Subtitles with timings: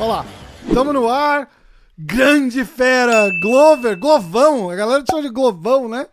[0.00, 0.26] Olha lá.
[0.66, 1.48] Estamos no ar.
[1.96, 4.68] Grande fera, Glover, Glovão.
[4.68, 6.08] A galera chama de Glovão, né?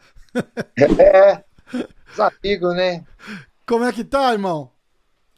[0.99, 1.43] É,
[2.13, 3.03] os amigos, né?
[3.65, 4.69] Como é que tá, irmão?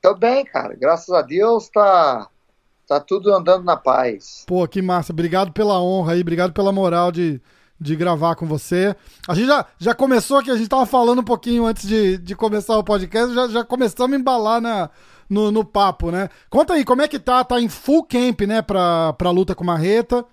[0.02, 0.76] Tô bem, cara.
[0.76, 2.28] Graças a Deus tá,
[2.92, 4.44] tá tudo andando na paz.
[4.46, 5.14] Pô, que massa.
[5.14, 7.42] Obrigado pela honra aí, obrigado pela moral de,
[7.80, 8.94] de gravar com você.
[9.26, 12.36] A gente já, já começou aqui, a gente tava falando um pouquinho antes de, de
[12.36, 14.90] começar o podcast, já, já começamos a embalar na,
[15.30, 16.28] no, no papo, né?
[16.50, 17.46] Conta aí, como é que tá?
[17.46, 20.26] Tá em full camp, né, pra, pra luta com marreta.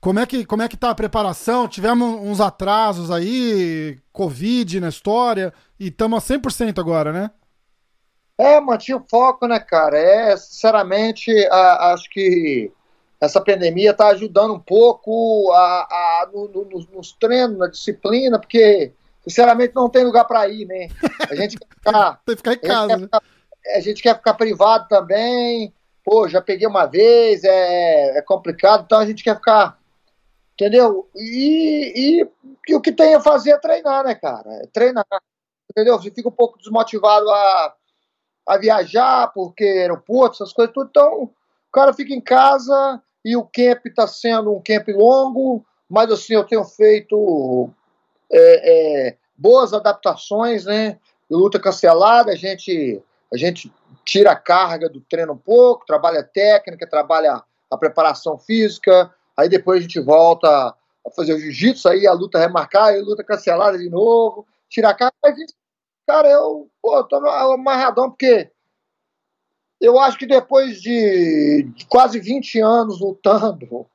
[0.00, 1.66] Como é, que, como é que tá a preparação?
[1.66, 7.30] Tivemos uns atrasos aí, Covid na história, e estamos a 100% agora, né?
[8.38, 9.98] É, mantinha o foco, né, cara?
[9.98, 12.72] É, sinceramente, a, acho que
[13.20, 18.92] essa pandemia está ajudando um pouco a, a no, no, nos treinos, na disciplina, porque,
[19.22, 20.88] sinceramente, não tem lugar para ir, né?
[21.30, 23.08] A gente quer ficar, tem que ficar em casa, né?
[23.76, 25.72] a gente quer ficar privado também.
[26.04, 29.78] Pô, já peguei uma vez, é, é complicado, então a gente quer ficar
[30.54, 31.10] Entendeu?
[31.16, 32.30] E, e,
[32.68, 34.48] e, o que tem a fazer é treinar, né, cara?
[34.62, 35.04] É treinar.
[35.68, 35.98] Entendeu?
[35.98, 37.74] Você fica um pouco desmotivado a,
[38.46, 40.88] a viajar, porque aeroporto, essas coisas tudo.
[40.90, 46.10] Então, o cara fica em casa e o camp está sendo um camp longo, mas
[46.10, 47.70] assim, eu tenho feito
[48.30, 50.98] é, é, boas adaptações, né?
[51.30, 53.72] Luta cancelada, a gente, a gente
[54.04, 59.78] tira a carga do treino um pouco, trabalha técnica, trabalha a preparação física, aí depois
[59.78, 63.78] a gente volta a fazer o jiu-jitsu, aí a luta remarcar, aí a luta cancelada
[63.78, 65.36] de novo, tirar a carga, mas
[66.06, 68.50] cara, eu pô, tô amarradão, porque
[69.80, 73.86] eu acho que depois de, de quase 20 anos lutando,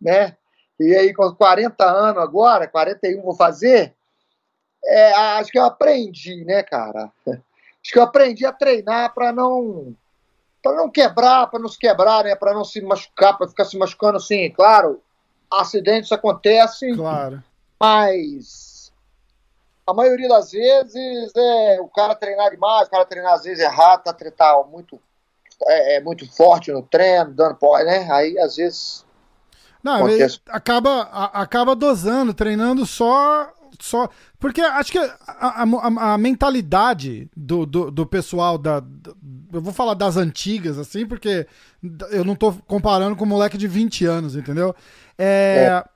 [0.00, 0.36] né,
[0.78, 3.94] e aí com 40 anos agora, 41 vou fazer,
[4.84, 7.10] é, acho que eu aprendi, né, cara?
[7.84, 9.94] Acho que eu aprendi a treinar para não
[10.62, 12.34] para não quebrar, para não se quebrar, né?
[12.34, 15.02] Para não se machucar, para ficar se machucando assim, claro.
[15.52, 17.44] Acidentes acontecem, claro.
[17.78, 18.73] mas
[19.86, 24.04] a maioria das vezes é o cara treinar demais, o cara treinar às vezes errado,
[24.04, 25.00] tá, tá muito
[25.66, 28.08] é, é, muito forte no treino, dando pó, né?
[28.10, 29.04] Aí às vezes
[29.82, 30.06] não,
[30.48, 31.02] acaba
[31.32, 34.08] acaba dosando, treinando só só.
[34.38, 38.82] Porque acho que a, a, a mentalidade do, do, do, pessoal da.
[39.52, 41.46] Eu vou falar das antigas, assim, porque
[42.10, 44.74] eu não tô comparando com um moleque de 20 anos, entendeu?
[45.18, 45.68] É.
[45.68, 45.93] é.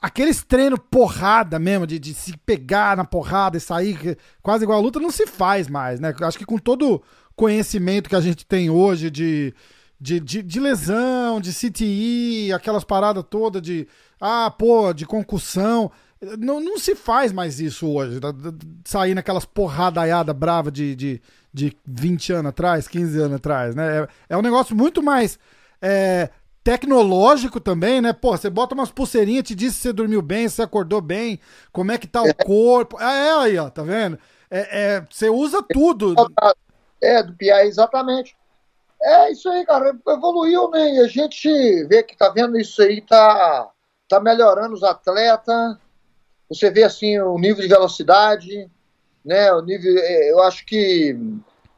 [0.00, 4.82] Aqueles treinos porrada mesmo, de, de se pegar na porrada e sair quase igual a
[4.82, 6.14] luta, não se faz mais, né?
[6.22, 7.02] Acho que com todo
[7.34, 9.54] conhecimento que a gente tem hoje de,
[10.00, 13.86] de, de, de, lesão, de CTI, aquelas paradas todas de,
[14.20, 15.90] ah, pô, de concussão.
[16.38, 18.18] Não, não se faz mais isso hoje.
[18.84, 21.20] Sair naquelas porradaiadas brava de, de,
[21.52, 24.02] de 20 anos atrás, 15 anos atrás, né?
[24.02, 25.38] É, é um negócio muito mais
[25.80, 26.30] é,
[26.66, 28.12] tecnológico também, né?
[28.12, 31.38] Pô, você bota umas pulseirinhas, te diz se você dormiu bem, se você acordou bem,
[31.70, 33.00] como é que tá o corpo.
[33.00, 34.18] É, é aí, ó, tá vendo?
[34.50, 36.14] É, é, você usa tudo.
[37.00, 38.36] É, do PI, exatamente.
[39.00, 39.96] É isso aí, cara.
[40.08, 40.94] Evoluiu, né?
[40.94, 41.48] E a gente
[41.84, 43.70] vê que tá vendo isso aí, tá,
[44.08, 45.76] tá melhorando os atletas
[46.48, 48.70] você vê assim o nível de velocidade,
[49.24, 49.52] né?
[49.52, 51.16] O nível, é, eu acho que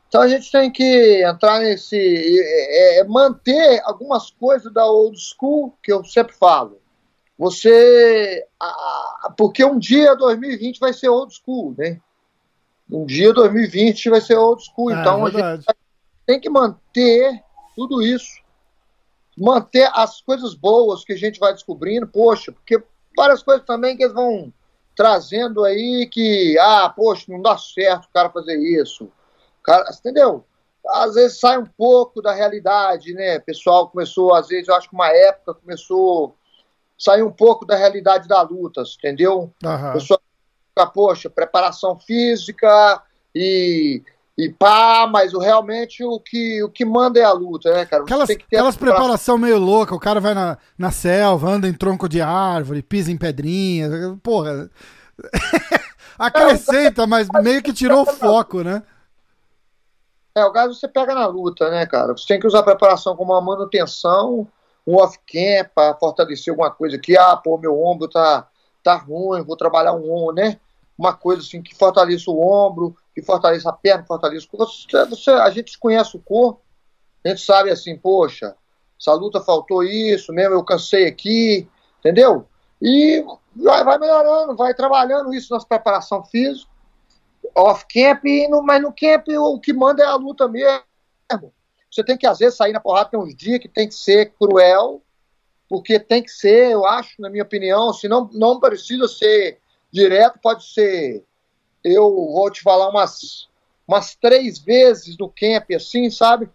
[0.09, 5.77] então a gente tem que entrar nesse é, é, manter algumas coisas da old school
[5.83, 6.81] que eu sempre falo.
[7.39, 12.01] Você, a, porque um dia 2020 vai ser old school, né?
[12.91, 15.67] Um dia 2020 vai ser old school, é, então a gente
[16.27, 17.43] tem que manter
[17.77, 18.41] tudo isso,
[19.37, 22.83] manter as coisas boas que a gente vai descobrindo, poxa, porque
[23.15, 24.53] várias coisas também que eles vão
[24.97, 29.13] trazendo aí que, ah, poxa, não dá certo o cara fazer isso.
[29.63, 30.45] Cara, entendeu?
[30.87, 33.39] Às vezes sai um pouco da realidade, né?
[33.39, 36.33] O pessoal começou, às vezes, eu acho que uma época começou a
[36.97, 39.53] sair um pouco da realidade da luta, entendeu?
[39.63, 39.93] Uhum.
[39.93, 40.21] pessoal
[40.95, 43.03] poxa, preparação física
[43.35, 44.03] e
[44.39, 48.05] e pá, mas o, realmente o que, o que manda é a luta, né, cara?
[48.05, 52.21] aquelas, aquelas preparação meio louca, o cara vai na, na selva, anda em tronco de
[52.21, 53.91] árvore, pisa em pedrinhas,
[54.23, 54.71] porra.
[56.17, 58.85] Acrescenta, mas meio que tirou o foco, né?
[60.39, 62.17] É, o gás você pega na luta, né, cara?
[62.17, 64.47] Você tem que usar a preparação como uma manutenção,
[64.87, 67.17] um off-camp para fortalecer alguma coisa aqui.
[67.17, 68.49] Ah, pô, meu ombro tá,
[68.83, 70.61] tá ruim, vou trabalhar um ombro, né?
[70.97, 74.73] Uma coisa assim que fortaleça o ombro, que fortaleça a perna, que fortaleça o corpo.
[74.73, 76.61] Você, você, a gente conhece o corpo,
[77.25, 78.55] a gente sabe assim, poxa,
[79.01, 81.69] essa luta faltou isso, mesmo eu cansei aqui,
[81.99, 82.47] entendeu?
[82.81, 83.25] E
[83.57, 86.71] vai, vai melhorando, vai trabalhando isso na preparação física,
[87.55, 88.23] off-camp,
[88.65, 90.83] mas no camp o que manda é a luta mesmo.
[91.91, 94.33] Você tem que, às vezes, sair na porrada, tem uns dias que tem que ser
[94.39, 95.03] cruel,
[95.69, 99.59] porque tem que ser, eu acho, na minha opinião, se não, não precisa ser
[99.91, 101.25] direto, pode ser.
[101.83, 103.49] Eu vou te falar umas,
[103.87, 106.49] umas três vezes no camp, assim, sabe?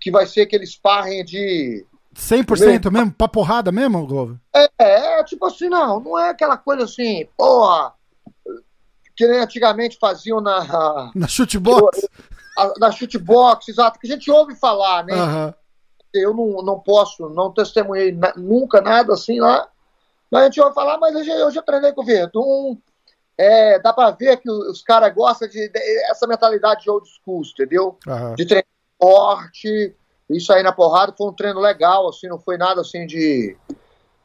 [0.00, 1.86] Que vai ser aquele sparring de
[2.16, 3.12] 100% mesmo?
[3.12, 4.40] Pra porrada mesmo, Globo?
[4.54, 7.92] É, é, tipo assim, não, não é aquela coisa assim, porra,
[9.16, 11.10] que nem antigamente faziam na.
[11.14, 12.06] Na chutebox?
[12.78, 15.14] Na chutebox, exato, que a gente ouve falar, né?
[15.14, 15.54] Uhum.
[16.14, 19.68] Eu não, não posso, não testemunhei na, nunca nada assim lá,
[20.30, 22.78] mas a gente ouve falar, mas eu já treinei com o Verdun,
[23.36, 25.78] é, dá pra ver que os, os caras gostam de, de,
[26.10, 27.98] essa mentalidade de old school, entendeu?
[28.06, 28.34] Uhum.
[28.34, 28.66] De treinar
[28.98, 29.94] forte
[30.28, 33.56] isso aí na porrada foi um treino legal, assim, não foi nada assim de.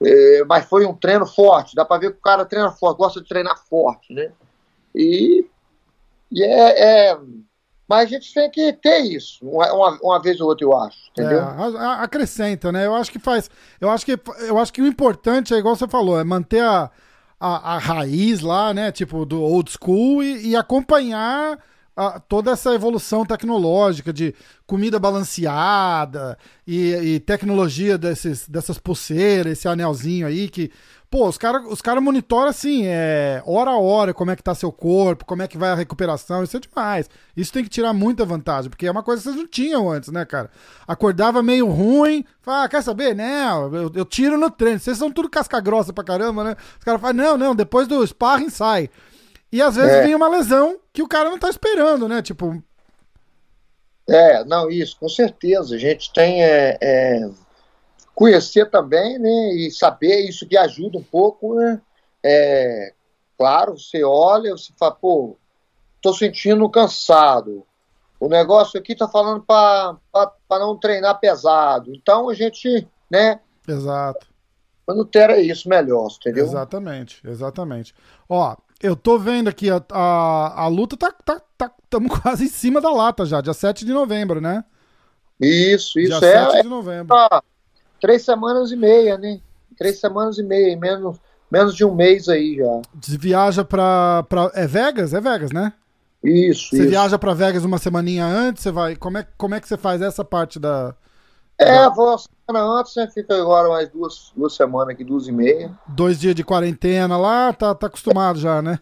[0.03, 1.75] É, mas foi um treino forte.
[1.75, 4.31] Dá pra ver que o cara treina forte, gosta de treinar forte, né?
[4.95, 5.45] E,
[6.31, 7.19] e é, é,
[7.87, 11.39] Mas a gente tem que ter isso, uma, uma vez ou outra, eu acho, entendeu?
[11.39, 12.85] É, acrescenta, né?
[12.85, 13.49] Eu acho que faz.
[13.79, 16.89] Eu acho que, eu acho que o importante é igual você falou, é manter a,
[17.39, 18.91] a, a raiz lá, né?
[18.91, 21.57] Tipo, do old school e, e acompanhar
[21.95, 24.33] a, toda essa evolução tecnológica de
[24.65, 30.71] comida balanceada e, e, tecnologia desses, dessas pulseiras, esse anelzinho aí que.
[31.11, 34.55] Pô, os caras os cara monitoram assim, é, hora a hora, como é que tá
[34.55, 37.09] seu corpo, como é que vai a recuperação, isso é demais.
[37.35, 40.09] Isso tem que tirar muita vantagem, porque é uma coisa que vocês não tinham antes,
[40.09, 40.49] né, cara?
[40.87, 43.13] Acordava meio ruim, fala, ah, quer saber?
[43.13, 44.79] Não, eu, eu tiro no treino.
[44.79, 46.55] Vocês são tudo casca grossa pra caramba, né?
[46.79, 48.89] Os caras falam, não, não, depois do sparring sai.
[49.51, 50.03] E às vezes é.
[50.03, 52.21] vem uma lesão que o cara não tá esperando, né?
[52.21, 52.63] Tipo.
[54.09, 55.75] É, não, isso, com certeza.
[55.75, 57.29] A gente tem é, é,
[58.21, 59.55] conhecer também, né?
[59.55, 61.81] E saber isso que ajuda um pouco, né?
[62.23, 62.93] É,
[63.35, 65.37] claro, você olha, você fala, pô,
[65.99, 67.65] tô sentindo cansado.
[68.19, 69.97] O negócio aqui tá falando para
[70.51, 71.91] não treinar pesado.
[71.95, 73.39] Então a gente, né?
[73.67, 74.27] Exato.
[74.85, 76.45] Quando ter isso melhor, entendeu?
[76.45, 77.95] Exatamente, exatamente.
[78.29, 81.07] Ó, eu tô vendo aqui, a, a, a luta tá.
[81.07, 84.63] Estamos tá, tá, quase em cima da lata já, dia 7 de novembro, né?
[85.39, 86.45] Isso, isso dia é.
[86.45, 87.17] 7 é, de novembro.
[87.17, 87.41] É,
[88.01, 89.39] três semanas e meia, né?
[89.77, 91.17] Três semanas e meia, menos,
[91.49, 92.81] menos de um mês aí já.
[93.01, 94.51] Você viaja pra, pra.
[94.53, 95.13] É Vegas?
[95.13, 95.71] É Vegas, né?
[96.23, 96.69] Isso.
[96.69, 96.89] Você isso.
[96.89, 98.95] viaja pra Vegas uma semaninha antes, você vai.
[98.95, 100.95] Como é, como é que você faz essa parte da.
[101.57, 103.07] É, vou uma semana antes, né?
[103.13, 105.71] Fica agora mais duas, duas semanas aqui, duas e meia.
[105.87, 108.79] Dois dias de quarentena lá, tá, tá acostumado já, né?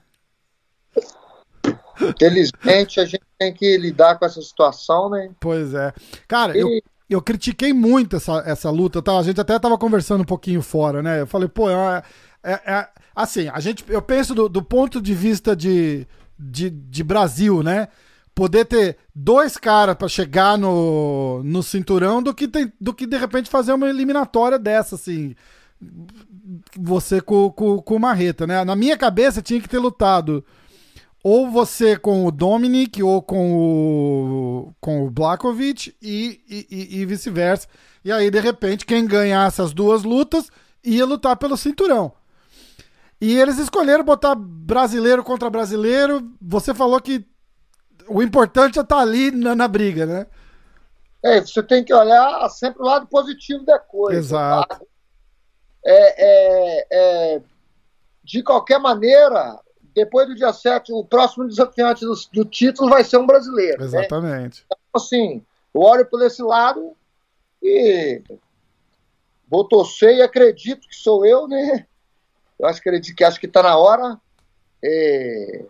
[2.18, 5.30] Felizmente a gente tem que lidar com essa situação, né?
[5.42, 5.94] Pois é.
[6.26, 6.62] Cara, e...
[6.62, 6.70] eu,
[7.14, 9.18] eu critiquei muito essa, essa luta, tá?
[9.18, 11.22] A gente até tava conversando um pouquinho fora, né?
[11.22, 12.04] Eu falei, pô, é,
[12.44, 16.08] é, é assim, a gente, eu penso do, do ponto de vista de,
[16.38, 17.88] de, de Brasil, né?
[18.40, 23.18] poder ter dois caras para chegar no, no cinturão do que, tem, do que de
[23.18, 25.36] repente fazer uma eliminatória dessa, assim.
[26.78, 28.64] Você com, com, com Marreta, né?
[28.64, 30.46] Na minha cabeça tinha que ter lutado
[31.24, 37.68] ou você com o Dominic ou com o, com o Blakovic e, e, e vice-versa.
[38.04, 40.50] E aí, de repente, quem ganhasse as duas lutas
[40.84, 42.14] ia lutar pelo cinturão.
[43.22, 46.32] E eles escolheram botar brasileiro contra brasileiro.
[46.42, 47.26] Você falou que
[48.08, 50.28] o importante é estar tá ali na, na, briga, né?
[51.22, 54.18] É, você tem que olhar sempre o lado positivo da coisa.
[54.18, 54.68] Exato.
[54.70, 54.82] Tá?
[55.86, 57.42] É, é, é,
[58.24, 59.60] de qualquer maneira,
[60.00, 63.80] depois do dia 7, o próximo desafiante do, do título vai ser um brasileiro.
[63.80, 63.86] Né?
[63.86, 64.62] Exatamente.
[64.62, 64.66] Né?
[64.66, 66.94] Então, assim, eu olho por esse lado
[67.62, 68.22] e
[69.50, 71.86] vou torcer e acredito que sou eu, né?
[72.58, 74.20] Eu acho, acredito que acho que está na hora.
[74.84, 75.66] É,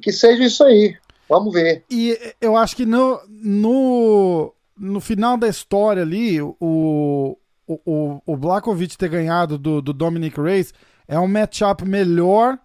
[0.00, 0.96] que seja isso aí.
[1.28, 1.84] Vamos ver.
[1.90, 7.36] E eu acho que no, no, no final da história ali, o,
[7.66, 10.72] o, o Blakovic ter ganhado do, do Dominic Reyes
[11.06, 12.58] é um matchup melhor.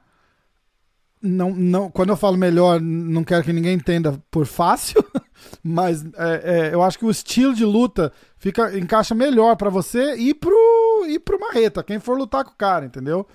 [1.25, 5.01] Não, não, quando eu falo melhor, não quero que ninguém entenda por fácil,
[5.63, 10.15] mas é, é, eu acho que o estilo de luta fica encaixa melhor para você
[10.15, 13.25] e pro, e pro Marreta, quem for lutar com o cara, entendeu?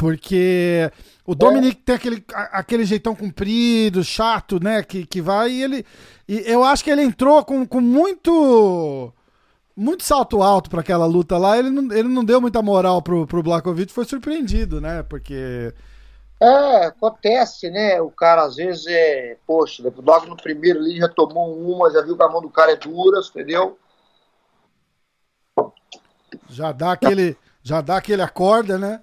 [0.00, 0.90] Porque
[1.26, 4.82] o Dominic tem aquele, aquele jeitão comprido, chato, né?
[4.82, 5.84] Que, que vai e ele.
[6.26, 9.12] E eu acho que ele entrou com, com muito.
[9.76, 11.58] Muito salto alto para aquela luta lá.
[11.58, 15.02] Ele não, ele não deu muita moral pro, pro Blakovic, foi surpreendido, né?
[15.02, 15.74] Porque.
[16.40, 18.00] É, acontece, né?
[18.00, 19.36] O cara às vezes é.
[19.46, 22.72] Poxa, logo no primeiro ali já tomou uma, já viu que a mão do cara
[22.72, 23.78] é dura, entendeu?
[26.48, 27.36] Já dá aquele.
[27.62, 29.02] Já dá aquele acorda, né?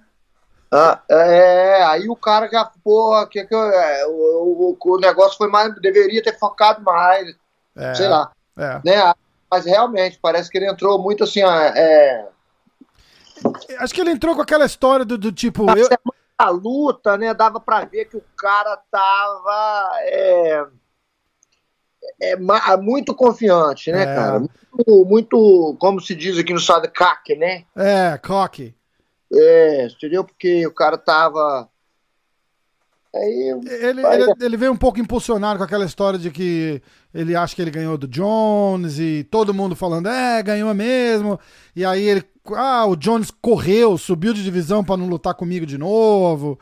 [0.72, 5.48] Ah, é, aí o cara já, porra, que, que, é, o, o, o, negócio foi
[5.48, 7.34] mais, deveria ter focado mais,
[7.75, 8.32] é, sei lá.
[8.58, 8.82] É.
[8.84, 9.13] Né?
[9.50, 12.27] Mas realmente, parece que ele entrou muito assim, é...
[13.79, 15.65] Acho que ele entrou com aquela história do, do tipo...
[15.72, 15.88] Eu...
[16.38, 19.89] A luta, né, dava pra ver que o cara tava...
[20.03, 20.65] É,
[22.22, 22.36] é,
[22.77, 24.06] muito confiante, né, é.
[24.06, 24.39] cara?
[24.39, 27.65] Muito, muito, como se diz aqui no estado, caque, né?
[27.75, 28.75] É, coque.
[29.34, 30.24] É, entendeu?
[30.24, 31.70] Porque o cara tava.
[33.15, 36.81] Aí, ele, ele, ele, veio um pouco impulsionado com aquela história de que
[37.13, 41.39] ele acha que ele ganhou do Jones e todo mundo falando, é, ganhou mesmo.
[41.75, 42.23] E aí ele,
[42.53, 46.59] ah, o Jones correu, subiu de divisão para não lutar comigo de novo.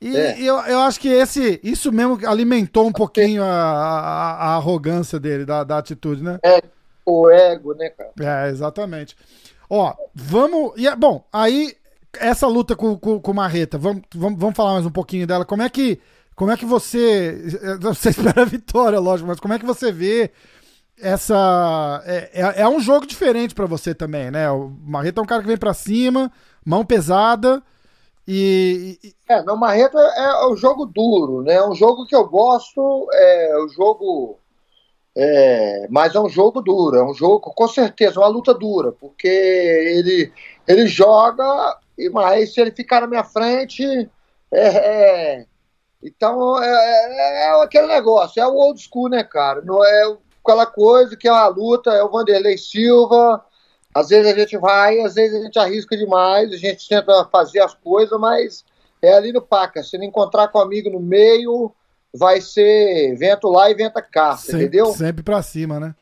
[0.00, 0.40] E é.
[0.40, 5.44] eu, eu acho que esse, isso mesmo alimentou um pouquinho a, a, a arrogância dele,
[5.44, 6.38] da, da atitude, né?
[6.42, 6.62] É,
[7.04, 8.12] o ego, né, cara?
[8.20, 9.16] É, exatamente.
[9.70, 10.72] Ó, vamos.
[10.76, 11.76] E, é, bom, aí
[12.18, 15.44] essa luta com, com, com Marreta, vamos, vamos, vamos falar mais um pouquinho dela.
[15.44, 16.00] Como é que,
[16.34, 17.76] como é que você.
[17.80, 20.30] Você espera a vitória, lógico, mas como é que você vê
[21.00, 22.02] essa.
[22.06, 24.50] É, é, é um jogo diferente para você também, né?
[24.50, 26.30] O Marreta é um cara que vem para cima,
[26.64, 27.62] mão pesada.
[28.26, 29.14] E, e...
[29.28, 31.54] É, não, Marreta é, é um jogo duro, né?
[31.54, 34.38] É um jogo que eu gosto, é um jogo.
[35.18, 39.26] É, mas é um jogo duro, é um jogo, com certeza, uma luta dura, porque
[39.26, 40.30] ele,
[40.68, 43.84] ele joga e mas se ele ficar na minha frente,
[44.52, 45.46] é, é
[46.02, 49.62] então é, é, é, aquele negócio, é o old school, né, cara?
[49.62, 53.44] Não é aquela coisa que é uma luta, é o Vanderlei Silva.
[53.94, 57.60] Às vezes a gente vai, às vezes a gente arrisca demais, a gente tenta fazer
[57.60, 58.64] as coisas, mas
[59.02, 59.82] é ali no paca.
[59.82, 61.74] Se não encontrar com um amigo no meio,
[62.14, 64.86] vai ser vento lá e vento cá, sempre, entendeu?
[64.92, 65.94] Sempre pra cima, né?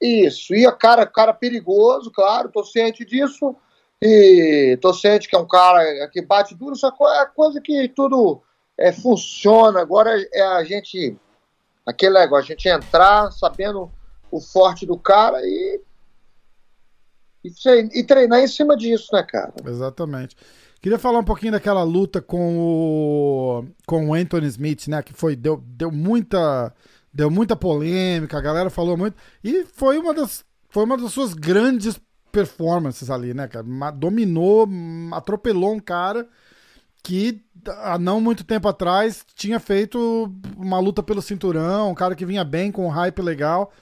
[0.00, 0.54] Isso.
[0.54, 3.56] E a cara, cara perigoso, claro, tô ciente disso.
[4.02, 8.40] E tô que é um cara que bate duro, só que é coisa que tudo
[8.78, 9.80] é, funciona.
[9.80, 11.16] Agora é a gente.
[11.84, 13.90] Aquele negócio, a gente entrar sabendo
[14.30, 15.80] o forte do cara e,
[17.44, 17.50] e,
[17.94, 19.52] e treinar em cima disso, né, cara?
[19.66, 20.36] Exatamente.
[20.80, 25.02] Queria falar um pouquinho daquela luta com o, com o Anthony Smith, né?
[25.02, 26.74] Que foi, deu, deu muita.
[27.12, 29.16] Deu muita polêmica, a galera falou muito.
[29.42, 33.64] E foi uma das, foi uma das suas grandes performances ali, né, cara?
[33.92, 34.68] Dominou,
[35.12, 36.28] atropelou um cara
[37.02, 42.26] que há não muito tempo atrás tinha feito uma luta pelo cinturão, um cara que
[42.26, 43.72] vinha bem com um hype legal.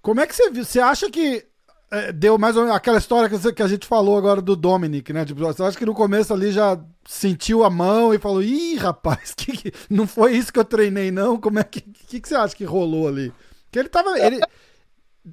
[0.00, 0.64] Como é que você viu?
[0.64, 1.46] Você acha que
[1.92, 5.12] é, deu mais ou menos aquela história que, que a gente falou agora do Dominic,
[5.12, 5.26] né?
[5.26, 9.34] Tipo, você acha que no começo ali já sentiu a mão e falou: ih, rapaz,
[9.36, 11.38] que, que não foi isso que eu treinei, não?
[11.38, 13.30] Como é que, que, que você acha que rolou ali?
[13.70, 14.18] Que ele tava.
[14.18, 14.40] Ele,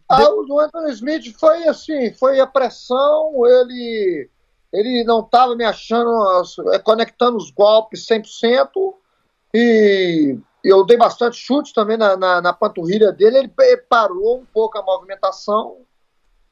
[0.07, 4.29] ah, o Anthony Smith foi assim, foi a pressão, ele,
[4.71, 6.11] ele não estava me achando,
[6.71, 8.69] é, conectando os golpes 100%,
[9.53, 14.77] e eu dei bastante chute também na, na, na panturrilha dele, ele parou um pouco
[14.77, 15.77] a movimentação,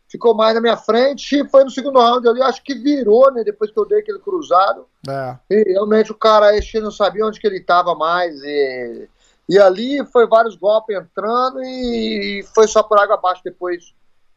[0.10, 3.44] ficou mais na minha frente, e foi no segundo round ali, acho que virou, né,
[3.44, 5.38] depois que eu dei aquele cruzado, é.
[5.50, 9.08] e realmente o cara, este não sabia onde que ele estava mais, e
[9.50, 13.96] e ali foi vários golpes entrando e, foi só por água abaixo depois.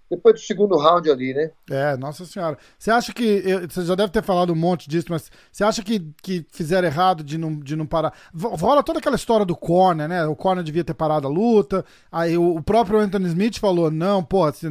[0.09, 1.53] Depois do segundo round ali, né?
[1.71, 2.59] É, nossa senhora.
[2.77, 3.45] Você acha que.
[3.69, 7.23] Você já deve ter falado um monte disso, mas você acha que, que fizeram errado
[7.23, 8.13] de não, de não parar?
[8.35, 10.27] Rola toda aquela história do corner, né?
[10.27, 11.85] O corner devia ter parado a luta.
[12.11, 14.67] Aí o, próprio Anthony Smith falou: não, pô, se,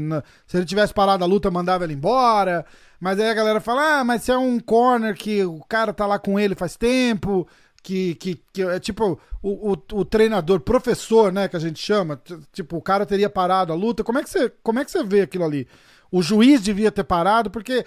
[0.46, 2.66] se ele tivesse parado a luta, mandava ele embora.
[3.00, 6.06] Mas aí a galera fala: ah, mas se é um corner que o cara tá
[6.06, 7.48] lá com ele faz tempo
[7.82, 12.22] que, que, que é tipo o, o, o, treinador, professor, né, que a gente chama,
[12.52, 14.04] tipo, o cara teria parado a luta.
[14.04, 15.68] Como é que você, como é que você vê aquilo ali?
[16.12, 17.86] O juiz devia ter parado, porque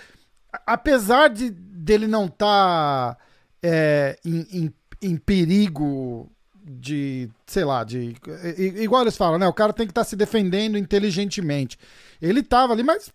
[0.66, 3.18] apesar de dele não estar tá,
[3.62, 6.30] é, em, em, em, perigo
[6.64, 8.14] de, sei lá, de
[8.80, 11.78] igual eles falam, né, o cara tem que estar tá se defendendo inteligentemente.
[12.20, 13.12] Ele tava ali, mas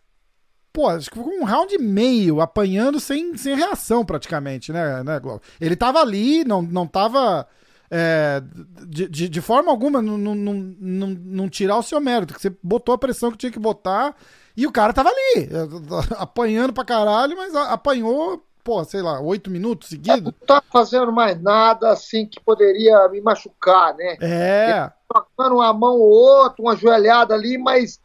[0.71, 5.19] pô, acho que ficou um round e meio apanhando sem, sem reação praticamente, né, né
[5.19, 5.41] Globo?
[5.59, 7.47] Ele tava ali, não, não tava.
[7.89, 8.43] É,
[8.85, 12.53] de, de, de, forma alguma não, não, não, não tirar o seu mérito, que você
[12.61, 14.13] botou a pressão que tinha que botar
[14.57, 15.47] e o cara tava ali,
[16.17, 20.23] apanhando pra caralho, mas apanhou, pô, sei lá, oito minutos seguidos.
[20.23, 24.17] Não tá fazendo mais nada assim que poderia me machucar, né?
[24.19, 24.91] É.
[25.07, 28.01] Tocando uma mão ou outra, uma joelhada ali, mas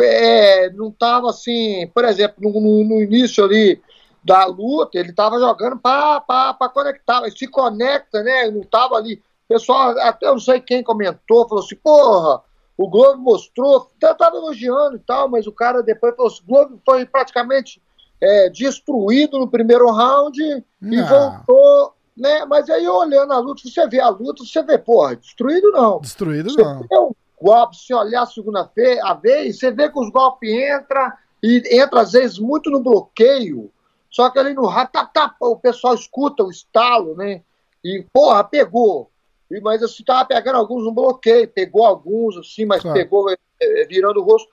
[0.00, 3.80] é, não estava assim, por exemplo, no, no, no, início ali
[4.22, 8.50] da luta, ele estava jogando para conectar, se conecta, né?
[8.50, 9.22] Não estava ali.
[9.48, 12.40] Pessoal, até eu não sei quem comentou, falou assim, porra,
[12.76, 16.80] o Globo mostrou, estava elogiando e tal, mas o cara depois falou assim, o Globo
[16.84, 17.82] foi praticamente
[18.20, 20.38] é, destruído no primeiro round
[20.80, 20.92] não.
[20.92, 22.44] e voltou, né?
[22.44, 26.00] Mas aí olhando a luta, você vê a luta, você vê, porra, destruído não.
[26.00, 26.80] Destruído você não.
[26.80, 26.96] Vê
[27.40, 32.12] golpe, se olhar a segunda vez, você vê que os golpes entram e entra às
[32.12, 33.72] vezes muito no bloqueio,
[34.10, 37.42] só que ali no ratatá, o pessoal escuta o estalo, né?
[37.82, 39.10] E, porra, pegou.
[39.50, 42.98] E, mas assim, tava pegando alguns no bloqueio, pegou alguns, assim, mas claro.
[42.98, 44.50] pegou é, é, virando o rosto.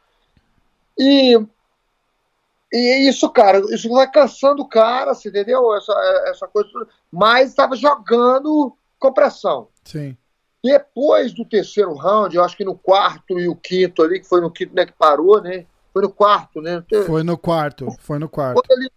[0.98, 1.38] E
[2.72, 5.74] e isso, cara, isso vai cansando o cara, você entendeu?
[5.76, 5.94] Essa,
[6.28, 6.70] essa coisa.
[7.10, 9.70] Mas estava jogando com pressão.
[9.86, 10.18] Sim.
[10.68, 14.42] Depois do terceiro round, eu acho que no quarto e o quinto ali, que foi
[14.42, 15.66] no quinto né, que parou, né?
[15.94, 16.84] Foi no quarto, né?
[17.06, 18.62] Foi no quarto, foi no quarto.
[18.68, 18.92] Foi ali,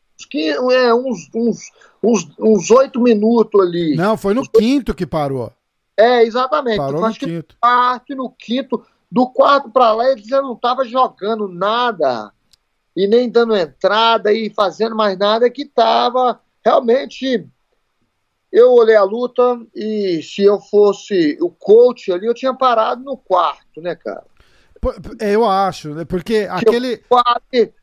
[0.74, 1.70] é, uns, uns,
[2.02, 3.94] uns, uns oito minutos ali.
[3.94, 5.52] Não, foi no quinto que parou.
[5.96, 6.78] É, exatamente.
[6.78, 7.54] Parou no quinto.
[7.54, 8.84] no quarto e no quinto.
[9.08, 12.32] Do quarto para lá, ele já não estava jogando nada
[12.96, 17.46] e nem dando entrada e fazendo mais nada, que estava realmente.
[18.52, 23.16] Eu olhei a luta e se eu fosse o coach ali, eu tinha parado no
[23.16, 24.24] quarto, né, cara?
[25.20, 26.04] Eu acho, né?
[26.04, 27.02] Porque aquele.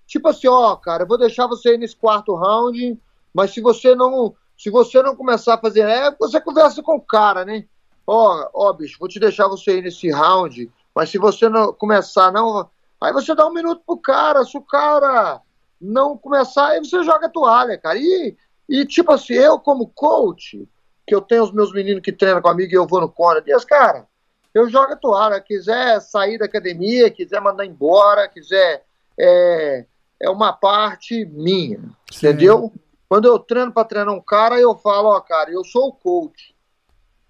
[0.05, 3.00] Tipo assim, ó, cara, eu vou deixar você ir nesse quarto round,
[3.33, 4.36] mas se você não.
[4.57, 5.81] Se você não começar a fazer.
[5.81, 7.65] É, você conversa com o cara, né?
[8.05, 12.31] Ó, ó, bicho, vou te deixar você ir nesse round, mas se você não começar,
[12.31, 12.69] não.
[13.00, 15.39] Aí você dá um minuto pro cara, se o cara
[15.79, 17.97] não começar, aí você joga a toalha, cara.
[18.00, 18.36] E,
[18.67, 20.67] e tipo assim, eu como coach,
[21.05, 23.63] que eu tenho os meus meninos que treinam comigo e eu vou no corner deles,
[23.63, 24.05] cara,
[24.53, 25.39] eu jogo a toalha.
[25.39, 28.83] Quiser sair da academia, quiser mandar embora, quiser.
[29.17, 29.86] É,
[30.19, 31.79] é uma parte minha,
[32.12, 32.27] Sim.
[32.27, 32.74] entendeu?
[33.07, 36.55] Quando eu treino para treinar um cara, eu falo, ó, cara, eu sou o coach.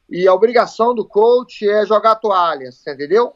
[0.10, 3.36] E a obrigação do coach é jogar toalha, entendeu?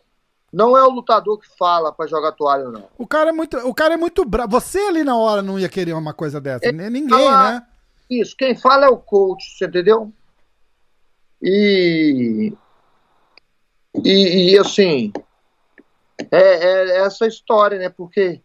[0.51, 2.87] Não é o lutador que fala para jogar toalha, não.
[2.97, 4.51] O cara é muito, o cara é muito bravo.
[4.51, 6.65] Você ali na hora não ia querer uma coisa dessa.
[6.65, 7.51] Ele Ninguém, fala...
[7.51, 7.67] né?
[8.11, 10.11] Isso, quem fala é o coach, você entendeu?
[11.41, 12.53] E.
[14.03, 15.13] E, e assim.
[16.29, 17.87] É, é, essa história, né?
[17.87, 18.41] Porque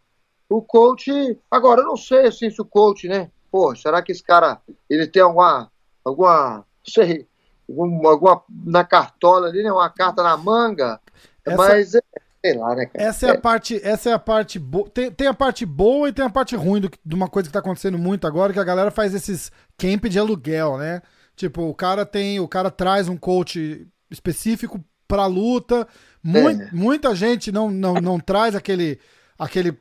[0.49, 1.11] o coach.
[1.51, 3.29] Agora, eu não sei assim, se o coach, né?
[3.51, 5.69] Pô, será que esse cara ele tem alguma.
[6.05, 6.65] alguma.
[6.87, 7.27] sei.
[7.69, 9.69] Alguma, alguma na cartola ali, né?
[9.69, 11.01] Uma carta na manga
[11.47, 12.01] essa, Mas, é,
[12.43, 13.05] sei lá, né, cara?
[13.05, 13.37] Essa é, a é.
[13.37, 14.89] parte, essa é a parte boa.
[14.89, 17.53] Tem, tem a parte boa e tem a parte ruim do, de uma coisa que
[17.53, 21.01] tá acontecendo muito agora, que a galera faz esses camp de aluguel, né?
[21.35, 25.87] Tipo, o cara tem, o cara traz um coach específico pra luta.
[26.23, 26.69] Muito, é.
[26.71, 28.99] Muita gente não, não, não traz aquele,
[29.37, 29.77] aquele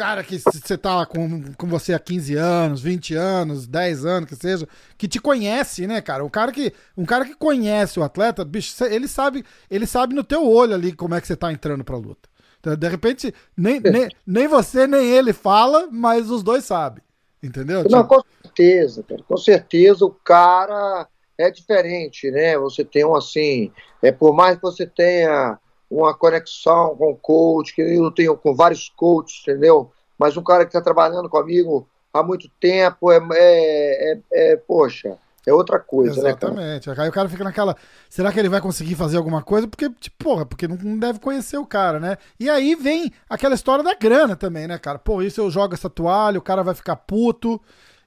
[0.00, 4.34] cara que você tá com, com você há 15 anos, 20 anos, 10 anos, que
[4.34, 6.24] seja, que te conhece, né, cara?
[6.24, 10.24] O cara que, um cara que conhece o atleta, bicho, ele sabe, ele sabe no
[10.24, 12.30] teu olho ali como é que você tá entrando pra luta.
[12.58, 17.04] Então, de repente, nem, nem, nem você nem ele fala, mas os dois sabem.
[17.42, 17.84] Entendeu?
[17.90, 19.22] Não, com certeza, cara.
[19.22, 22.56] Com certeza o cara é diferente, né?
[22.56, 23.70] Você tem um assim,
[24.02, 25.58] é por mais que você tenha
[25.90, 29.90] uma conexão com o coach, que eu tenho com vários coaches, entendeu?
[30.16, 35.18] Mas um cara que está trabalhando comigo há muito tempo é, é, é, é poxa,
[35.46, 36.88] é outra coisa, Exatamente.
[36.88, 37.02] né, cara?
[37.02, 37.76] Aí o cara fica naquela,
[38.08, 39.66] será que ele vai conseguir fazer alguma coisa?
[39.66, 42.18] Porque, tipo, porra, porque não deve conhecer o cara, né?
[42.38, 44.98] E aí vem aquela história da grana também, né, cara?
[44.98, 47.60] Pô, isso eu jogo essa toalha, o cara vai ficar puto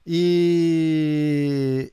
[0.06, 1.92] e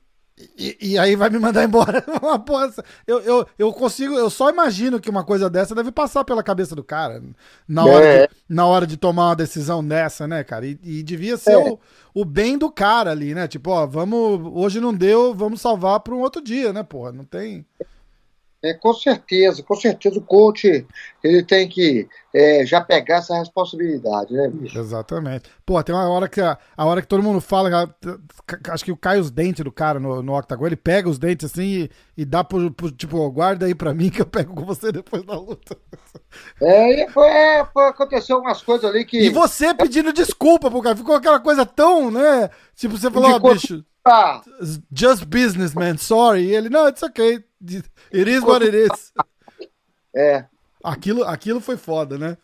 [0.58, 2.04] e, e, aí vai me mandar embora.
[2.22, 2.72] uma porra,
[3.06, 6.76] eu, eu, eu consigo, eu só imagino que uma coisa dessa deve passar pela cabeça
[6.76, 7.22] do cara
[7.68, 8.28] na hora, é.
[8.28, 10.66] de, na hora de tomar uma decisão dessa, né, cara?
[10.66, 11.58] E, e devia ser é.
[11.58, 11.80] o,
[12.14, 13.48] o bem do cara ali, né?
[13.48, 17.12] Tipo, ó, vamos, hoje não deu, vamos salvar para um outro dia, né, porra?
[17.12, 17.66] Não tem.
[18.64, 20.86] É, com certeza, com certeza o coach
[21.24, 24.78] ele tem que é, já pegar essa responsabilidade, né, bicho?
[24.78, 25.50] Exatamente.
[25.66, 27.92] Pô, tem uma hora que a, a hora que todo mundo fala,
[28.70, 31.64] acho que cai os dentes do cara no, no octagon, ele pega os dentes assim
[31.64, 34.92] e, e dá pro, pro, tipo, guarda aí pra mim que eu pego com você
[34.92, 35.76] depois da luta.
[36.62, 39.18] É, e foi, é, foi, aconteceu algumas coisas ali que...
[39.18, 43.36] E você pedindo desculpa pro cara, ficou aquela coisa tão, né, tipo, você falou, ó,
[43.38, 43.84] oh, bicho...
[44.06, 44.42] Ah.
[44.92, 46.46] Just business, man, sorry.
[46.46, 47.44] E ele, não, it's okay.
[48.14, 49.14] It is what it is.
[50.16, 50.46] É.
[50.84, 52.38] Aquilo, aquilo foi foda, né?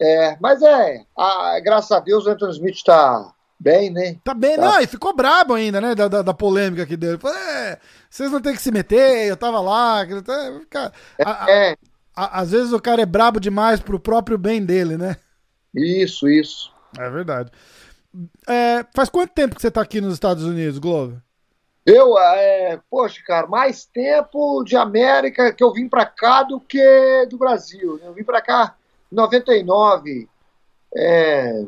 [0.00, 4.16] É, mas é, a, graças a Deus o Anthony Smith tá bem, né?
[4.22, 4.62] Tá bem, tá.
[4.62, 5.94] não, e ficou brabo ainda, né?
[5.94, 7.18] Da, da, da polêmica que deu.
[7.18, 10.06] Falei, é, vocês não tem que se meter, eu tava lá.
[10.70, 10.92] Cara,
[11.24, 11.76] a, é.
[12.14, 15.16] A, a, às vezes o cara é brabo demais pro próprio bem dele, né?
[15.74, 16.72] Isso, isso.
[16.96, 17.50] É verdade.
[18.48, 21.20] É, faz quanto tempo que você tá aqui nos Estados Unidos, Globo?
[21.84, 27.26] Eu, é, poxa, cara, mais tempo de América que eu vim para cá do que
[27.30, 27.98] do Brasil.
[28.02, 28.74] Eu vim para cá
[29.10, 30.28] em 99.
[30.94, 31.64] É,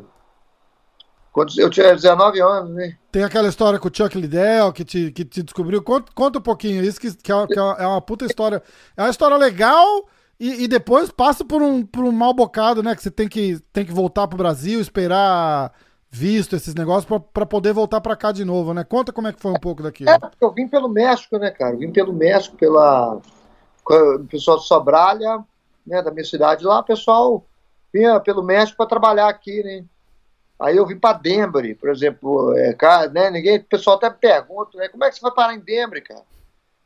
[1.31, 2.97] Quando eu tinha 19 anos, né?
[3.11, 5.81] Tem aquela história com o Chuck Liddell que te, que te descobriu.
[5.81, 8.61] Conta, conta um pouquinho isso, que, que, é, que é uma puta história.
[8.95, 10.07] É uma história legal
[10.39, 12.95] e, e, depois passa por um, por um mal bocado, né?
[12.95, 15.71] Que você tem que, tem que voltar pro Brasil, esperar
[16.11, 18.83] visto esses negócios para poder voltar para cá de novo, né?
[18.83, 20.09] Conta como é que foi um pouco daquilo.
[20.09, 21.73] É, eu vim pelo México, né, cara?
[21.75, 23.21] Eu vim pelo México, pela
[23.89, 25.43] o pessoal de Sobralha,
[25.85, 27.43] né, da minha cidade lá, o pessoal
[27.91, 29.83] vinha pelo México para trabalhar aqui, né?
[30.59, 34.77] Aí eu vim para Denver, por exemplo, é, cara, né, ninguém, o pessoal até pergunta,
[34.77, 36.23] né, como é que você vai parar em Denver, cara?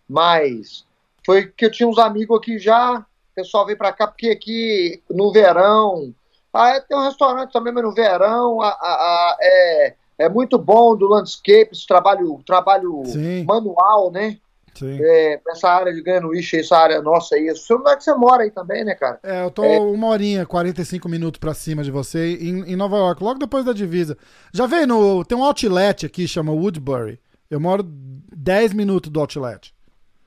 [0.08, 0.86] Mas
[1.26, 5.04] foi que eu tinha uns amigos aqui já, o pessoal veio para cá porque aqui
[5.10, 6.14] no verão
[6.56, 10.96] ah, tem um restaurante também, mas no verão a, a, a, é, é muito bom
[10.96, 13.04] do landscape, esse trabalho, trabalho
[13.46, 14.38] manual, né?
[14.78, 15.00] Sim.
[15.02, 17.50] É, essa área de Granuiche, essa área nossa aí.
[17.50, 19.20] Onde é que você mora aí também, né, cara?
[19.24, 19.80] É, eu tô é.
[19.80, 23.72] uma horinha, 45 minutos pra cima de você, em, em Nova York, logo depois da
[23.72, 24.18] divisa.
[24.54, 25.24] Já veio no.
[25.24, 27.20] Tem um outlet aqui, chama Woodbury.
[27.50, 29.74] Eu moro 10 minutos do outlet.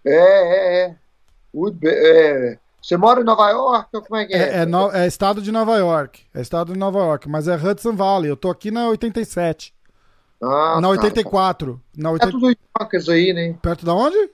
[0.04, 0.94] É, é, é.
[1.54, 2.58] Woodbury, é.
[2.88, 4.38] Você mora em Nova York ou como é que é?
[4.38, 6.22] É, é, no, é, estado de Nova York.
[6.34, 8.30] É estado de Nova York, mas é Hudson Valley.
[8.30, 9.74] Eu tô aqui na 87.
[10.42, 11.74] Ah, na 84.
[11.74, 12.02] Tá, tá.
[12.02, 12.32] Na 80...
[12.32, 13.58] Perto do Yonkers aí, né?
[13.60, 14.30] Perto da onde?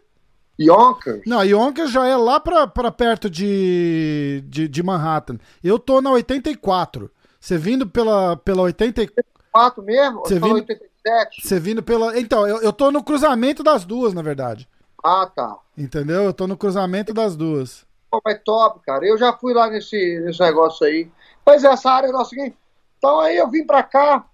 [0.57, 1.23] Yonkers.
[1.27, 5.37] Não, Yonkers já é lá pra, pra perto de, de, de Manhattan.
[5.61, 7.11] Eu tô na 84.
[7.41, 10.21] Você vindo pela, pela 84 mesmo?
[10.21, 11.43] Você vindo, 87?
[11.43, 12.17] Você vindo pela...
[12.17, 14.69] Então, eu, eu tô no cruzamento das duas, na verdade.
[15.03, 15.57] Ah, tá.
[15.77, 16.23] Entendeu?
[16.23, 17.85] Eu tô no cruzamento das duas.
[18.15, 19.05] Pô, mas top, cara.
[19.05, 21.11] Eu já fui lá nesse, nesse negócio aí.
[21.45, 22.57] Pois é, essa área é nossa seguinte.
[22.99, 24.25] Então aí eu vim pra cá.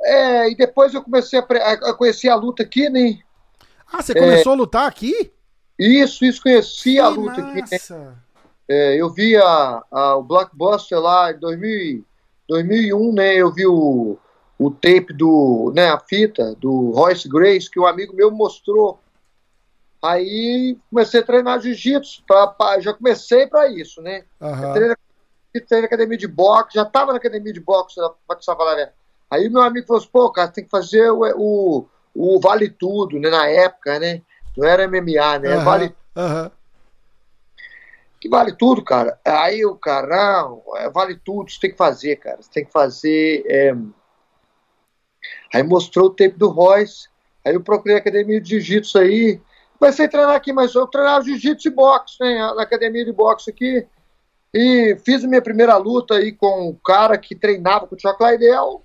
[0.00, 3.18] É, e depois eu comecei a, a, conhecer a luta aqui, né?
[3.90, 5.32] Ah, você começou é, a lutar aqui?
[5.78, 7.74] Isso, isso, conheci que a luta massa.
[7.74, 7.92] aqui.
[7.92, 8.14] Né?
[8.68, 12.04] É, eu vi a, a, o Blockbuster lá em 2000,
[12.48, 13.34] 2001, né?
[13.34, 14.18] Eu vi o,
[14.58, 19.00] o tape do, né, a fita do Royce Grace, que um amigo meu mostrou.
[20.04, 22.22] Aí comecei a treinar jiu-jitsu,
[22.80, 24.22] já comecei para isso, né?
[24.38, 24.72] Uhum.
[24.74, 24.96] Treinei,
[25.66, 28.92] treinei na academia de boxe, já estava na academia de boxe, na
[29.30, 33.18] Aí meu amigo falou assim, pô, cara, tem que fazer o, o, o, Vale Tudo,
[33.18, 33.30] né?
[33.30, 34.20] Na época, né?
[34.54, 35.56] Não era MMA, né?
[35.56, 35.64] Uhum.
[35.64, 36.50] Vale uhum.
[38.20, 39.18] Que vale tudo, cara.
[39.24, 42.42] Aí o cara, é, vale tudo, você tem que fazer, cara.
[42.42, 43.42] Você tem que fazer.
[43.46, 43.74] É...
[45.54, 47.08] Aí mostrou o tempo do Royce.
[47.42, 49.40] Aí eu procurei a academia de jiu-jitsu aí
[49.84, 53.50] comecei a treinar aqui, mas eu treinava jiu-jitsu e boxe, né, na academia de boxe
[53.50, 53.86] aqui.
[54.52, 58.82] E fiz a minha primeira luta aí com um cara que treinava com o Liddell.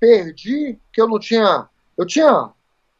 [0.00, 1.68] Perdi, que eu não tinha.
[1.98, 2.50] Eu tinha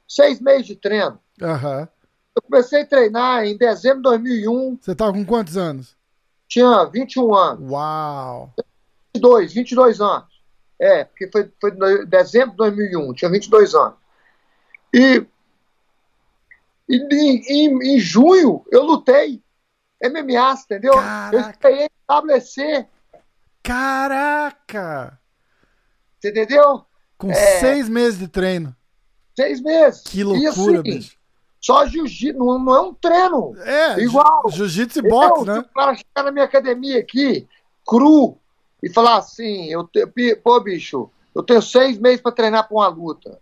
[0.06, 1.18] seis meses de treino.
[1.40, 1.88] Uhum.
[2.34, 4.78] Eu comecei a treinar em dezembro de 2001.
[4.80, 5.96] Você estava com quantos anos?
[6.46, 7.70] Tinha 21 anos.
[7.70, 8.52] Uau!
[9.14, 10.42] 22, 22 anos.
[10.78, 13.94] É, porque foi, foi em dezembro de 2001, tinha 22 anos.
[14.92, 15.24] E
[16.88, 16.96] e
[17.48, 19.42] em, em, junho eu lutei
[20.02, 20.94] MMA, entendeu?
[20.94, 21.36] Caraca.
[21.36, 22.86] Eu estreiei WC.
[23.62, 25.18] Caraca!
[26.18, 26.84] Você entendeu?
[27.16, 27.60] Com é...
[27.60, 28.74] seis meses de treino.
[29.36, 30.02] Seis meses.
[30.02, 31.16] Que loucura, assim, bicho.
[31.60, 33.54] Só jiu-jitsu, não, não, é um treino.
[33.58, 34.50] É, igual.
[34.50, 35.60] Jiu-jitsu e boxe, né?
[35.60, 37.46] O cara chegar na minha academia aqui,
[37.86, 38.36] cru,
[38.82, 40.04] e falar assim, eu te,
[40.42, 43.40] pô, bicho, eu tenho seis meses para treinar para uma luta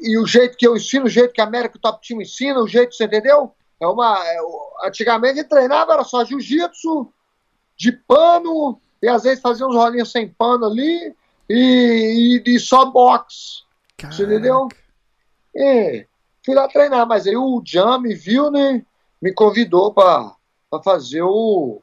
[0.00, 2.68] e o jeito que eu ensino, o jeito que a América Top Team ensina, o
[2.68, 3.54] jeito, você entendeu?
[3.80, 4.38] É uma, é,
[4.84, 7.12] antigamente ele treinava, era só jiu-jitsu,
[7.76, 11.14] de pano, e às vezes fazia uns rolinhos sem pano ali,
[11.48, 13.62] e, e, e só boxe.
[14.10, 14.68] Você entendeu?
[15.54, 16.06] E
[16.44, 18.84] fui lá treinar, mas aí o Jam me viu, né?
[19.20, 20.34] Me convidou para
[20.82, 21.80] fazer o,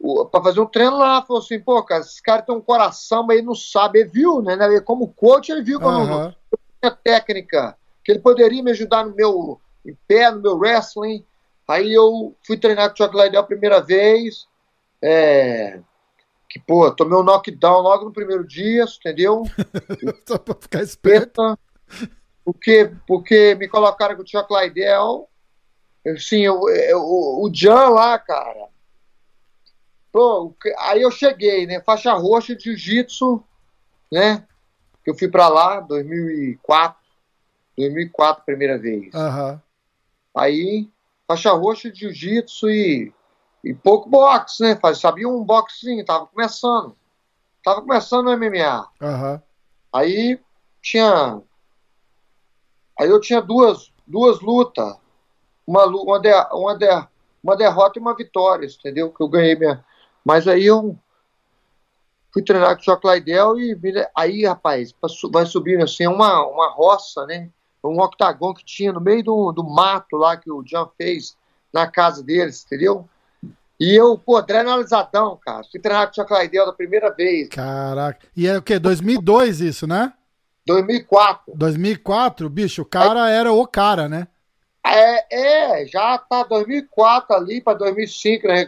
[0.00, 1.20] o para fazer um treino lá.
[1.22, 4.00] Falou assim, pô, cara, esses caras têm um coração, mas ele não sabe.
[4.00, 4.56] Ele viu, né?
[4.80, 6.34] Como coach, ele viu que eu não,
[6.90, 11.24] técnica, que ele poderia me ajudar no meu em pé, no meu wrestling.
[11.68, 14.46] Aí eu fui treinar com o Chuck Liddell a primeira vez.
[15.02, 15.78] É,
[16.48, 19.42] que, pô, tomei um knockdown logo no primeiro dia, entendeu?
[20.26, 21.58] Só pra ficar esperto.
[22.44, 25.26] Porque, porque me colocaram com o Chuck Liddell.
[26.06, 28.68] Assim, eu, eu, o Jan lá, cara.
[30.12, 31.80] Pô, aí eu cheguei, né?
[31.80, 33.42] Faixa roxa de jiu-jitsu,
[34.12, 34.46] né?
[35.04, 36.98] Que eu fui para lá 2004,
[37.76, 39.12] 2004 primeira vez.
[39.14, 39.60] Uhum.
[40.34, 40.88] Aí
[41.28, 43.12] faixa roxa de jiu-jitsu e,
[43.62, 44.78] e pouco boxe, né?
[44.94, 46.96] Sabia um boxinho, tava começando.
[47.62, 48.88] Tava começando no MMA.
[49.00, 49.40] Uhum.
[49.92, 50.40] Aí
[50.82, 51.40] tinha.
[52.98, 54.96] Aí eu tinha duas, duas lutas.
[55.66, 57.06] Uma, uma, de, uma, de,
[57.42, 59.10] uma derrota e uma vitória, entendeu?
[59.10, 59.84] Que eu ganhei minha.
[60.24, 60.98] Mas aí eu
[62.34, 63.78] fui treinar com o Choque Laidel e
[64.12, 64.92] aí, rapaz,
[65.30, 67.48] vai subindo assim, uma, uma roça, né?
[67.82, 71.36] Um octagon que tinha no meio do, do mato lá que o Jean fez
[71.72, 73.08] na casa deles, entendeu?
[73.78, 75.62] E eu, pô, adrenalizadão, cara.
[75.70, 77.48] Fui treinar com o Choque Laidel da primeira vez.
[77.50, 78.26] Caraca.
[78.36, 78.80] E é o quê?
[78.80, 80.12] 2002 isso, né?
[80.66, 81.54] 2004.
[81.54, 84.26] 2004, bicho, o cara era o cara, né?
[84.84, 88.66] É, é, já tá 2004 ali para 2005, né?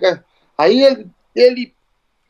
[0.56, 1.74] Aí ele, ele,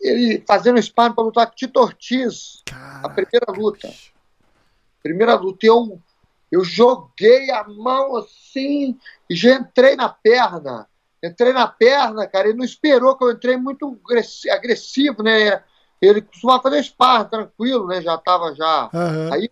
[0.01, 3.07] ele fazendo sparring para lutar com o Tito Ortiz, Caraca.
[3.07, 3.93] a primeira luta.
[5.03, 6.01] Primeira luta, eu,
[6.51, 8.99] eu joguei a mão assim
[9.31, 10.89] e já entrei na perna.
[11.23, 13.99] Entrei na perna, cara, ele não esperou que eu entrei muito
[14.51, 15.63] agressivo, né?
[16.01, 18.03] Ele costumava fazer sparring tranquilo, né?
[18.03, 18.91] Já tava já.
[18.93, 19.33] Uhum.
[19.33, 19.51] Aí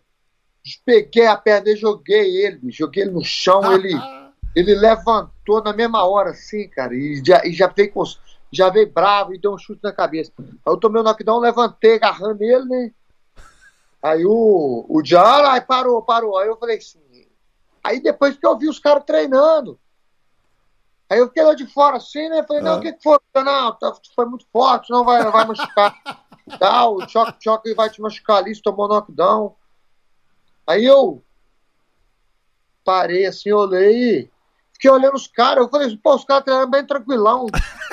[0.85, 3.93] peguei a perna e joguei ele, joguei ele no chão, ele,
[4.55, 8.03] ele levantou na mesma hora, assim, cara, e já, e já veio com,
[8.55, 10.33] já veio bravo e deu um chute na cabeça.
[10.39, 12.91] Aí eu tomei um knockdown, levantei, agarrando ele, né?
[14.03, 16.37] Aí o, o Diara, aí parou, parou.
[16.39, 17.01] Aí eu falei assim.
[17.83, 19.79] Aí depois que eu vi os caras treinando,
[21.09, 22.45] aí eu fiquei lá de fora assim, né?
[22.47, 23.19] Falei, não, o que, que foi?
[23.35, 25.95] Não, tá, foi muito forte, não vai, vai machucar.
[26.59, 29.57] Tá, o choque, choque vai te machucar ali, se tomou knockdown.
[30.67, 31.25] Aí eu
[32.85, 34.31] parei assim, olhei,
[34.75, 37.47] fiquei olhando os caras, eu falei assim, pô, os caras treinaram bem tranquilão,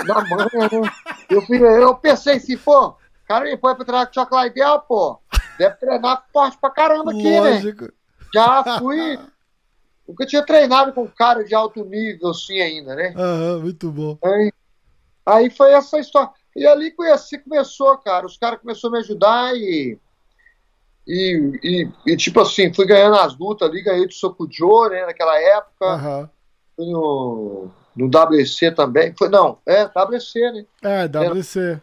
[0.05, 0.47] na manhã,
[0.81, 0.91] né?
[1.29, 2.95] Eu, eu pensei assim, pô,
[3.31, 5.17] cara me põe pra treinar com chocolate ideal, pô,
[5.57, 7.39] deve treinar forte pra caramba aqui, né?
[7.39, 7.85] Lógico.
[7.85, 7.91] né?
[8.33, 9.19] Já fui,
[10.07, 13.13] nunca tinha treinado com cara de alto nível assim ainda, né?
[13.15, 14.17] Aham, muito bom.
[14.23, 14.51] Aí,
[15.25, 16.29] aí foi essa história.
[16.55, 19.97] E ali conheci, começou, cara, os caras começaram a me ajudar e
[21.07, 25.37] e, e, e, tipo assim, fui ganhando as lutas ali, ganhei do Sokujo, né, naquela
[25.39, 25.95] época.
[25.95, 26.29] Uhum.
[26.81, 29.13] Fui no, no WC também.
[29.15, 30.65] Foi, não, é, WC, né?
[30.81, 31.79] É, WC.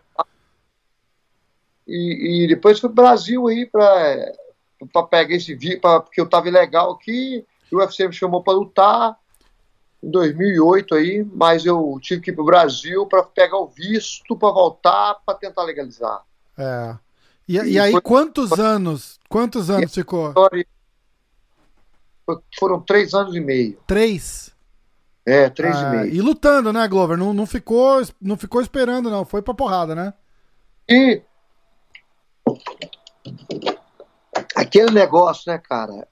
[1.87, 4.33] E, e depois fui pro Brasil aí pra,
[4.93, 7.47] pra pegar esse vídeo, porque eu tava ilegal aqui.
[7.71, 9.17] O UFC me chamou pra lutar
[10.03, 14.53] em 2008 aí, mas eu tive que ir pro Brasil para pegar o visto para
[14.53, 16.23] voltar para tentar legalizar.
[16.57, 16.97] É.
[17.47, 18.01] E, e, e aí, foi...
[18.01, 19.21] quantos anos?
[19.29, 20.35] Quantos anos ficou?
[22.59, 23.79] Foram três anos e meio.
[23.87, 24.58] Três?
[25.29, 26.15] É, três ah, e meio.
[26.15, 27.19] E lutando, né, Glover?
[27.19, 29.27] Não, não, ficou, não ficou esperando, não.
[29.27, 30.15] Foi pra porrada, né?
[30.89, 31.21] E
[34.57, 36.09] aquele negócio, né, cara?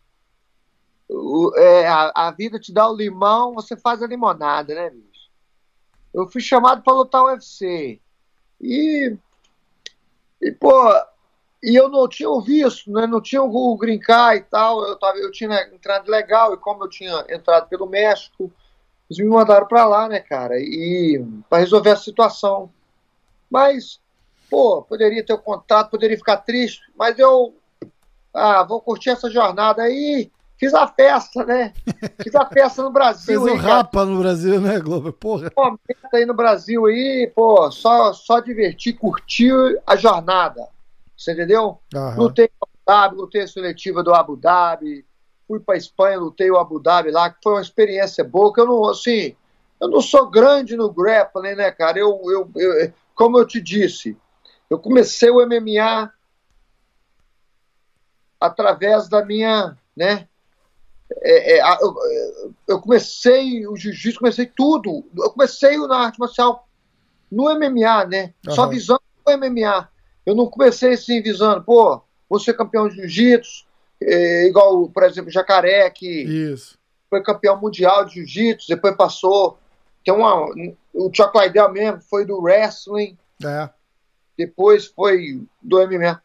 [1.08, 5.30] O, é, a, a, vida te dá o limão, você faz a limonada, né, bicho?
[6.12, 7.98] Eu fui chamado para lutar o UFC.
[8.60, 9.16] E,
[10.42, 10.92] e pô,
[11.62, 13.06] e eu não tinha o visto, né?
[13.06, 14.86] não tinha o green card e tal.
[14.86, 18.52] Eu, tava, eu tinha entrado legal, e como eu tinha entrado pelo México,
[19.10, 20.58] eles me mandaram para lá, né, cara?
[20.58, 22.70] E para resolver a situação.
[23.50, 24.00] Mas,
[24.50, 27.54] pô, poderia ter o contato, poderia ficar triste, mas eu
[28.34, 30.30] ah, vou curtir essa jornada aí.
[30.58, 31.72] Fiz a festa, né?
[32.22, 33.44] Fiz a festa no Brasil.
[33.44, 35.12] Fez o rapa no Brasil, né, Globo?
[35.12, 35.50] Porra.
[35.50, 35.78] Pô,
[36.12, 39.52] aí no Brasil aí, pô, só, só divertir, curtir
[39.86, 40.66] a jornada.
[41.16, 41.78] Você entendeu?
[41.94, 42.16] Uhum.
[42.16, 45.04] Lutei no Abu Dhabi, lutei a seletiva do Abu Dhabi,
[45.46, 48.66] fui para Espanha, lutei o Abu Dhabi lá, que foi uma experiência boa, que eu
[48.66, 49.36] não, assim,
[49.80, 51.98] eu não sou grande no grappling, né, cara?
[51.98, 54.16] Eu, eu, eu, como eu te disse,
[54.68, 56.12] eu comecei o MMA
[58.40, 60.28] através da minha, né?
[61.22, 61.94] É, é, eu,
[62.68, 65.08] eu, comecei o jiu-jitsu, comecei tudo.
[65.16, 66.68] Eu comecei na arte marcial
[67.30, 68.34] no MMA, né?
[68.46, 68.54] Uhum.
[68.54, 69.88] Só visando o MMA.
[70.24, 73.65] Eu não comecei assim visando, pô, vou ser campeão de jiu-jitsu,
[74.00, 76.78] é, igual, por exemplo, Jacaré, que Isso.
[77.08, 79.58] foi campeão mundial de jiu-jitsu, depois passou.
[80.04, 80.46] Tem uma,
[80.94, 83.16] o Chuck Liddell mesmo foi do wrestling.
[83.44, 83.68] É.
[84.36, 86.20] Depois foi do MMA.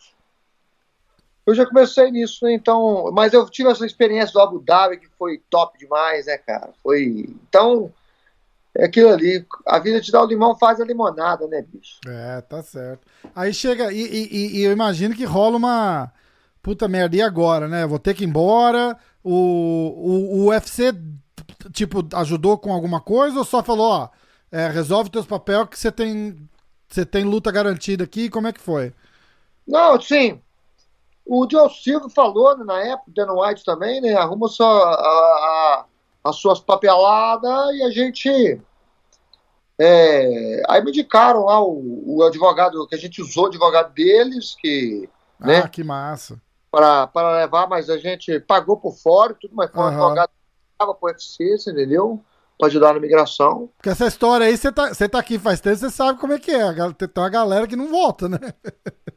[1.46, 2.54] Eu já comecei nisso, né?
[2.54, 6.70] Então, mas eu tive essa experiência do Abu Dhabi que foi top demais, né, cara?
[6.84, 7.26] Foi.
[7.48, 7.92] Então,
[8.76, 9.46] é aquilo ali.
[9.66, 12.00] A vida te dá o limão, faz a limonada, né, bicho?
[12.08, 13.08] É, tá certo.
[13.36, 16.14] Aí chega, e, e, e eu imagino que rola uma.
[16.62, 17.86] Puta merda, e agora, né?
[17.86, 18.98] Vou ter que ir embora.
[19.24, 20.94] O, o, o UFC,
[21.72, 24.10] tipo, ajudou com alguma coisa ou só falou, ó,
[24.52, 26.38] é, resolve teus papéis que você tem,
[26.88, 28.30] você tem luta garantida aqui?
[28.30, 28.94] Como é que foi?
[29.68, 30.40] Não, sim.
[31.26, 34.14] O Joe Silva falou né, na época, o Dan White também, né?
[34.16, 35.86] Arruma só a, a
[36.24, 38.62] as suas papeladas e a gente.
[39.78, 44.56] É, aí me indicaram lá o, o, advogado, que a gente usou o advogado deles,
[44.60, 45.10] que.
[45.40, 46.40] Ah, né, que massa.
[46.72, 49.88] Para levar, mas a gente pagou por fora tudo, mas foi uhum.
[49.88, 52.24] um advogado que para o UFC, você entendeu?
[52.58, 53.70] Para ajudar na migração.
[53.76, 56.52] Porque essa história aí, você tá, tá aqui faz tempo, você sabe como é que
[56.52, 56.74] é.
[56.94, 58.40] Tem uma galera que não volta, né?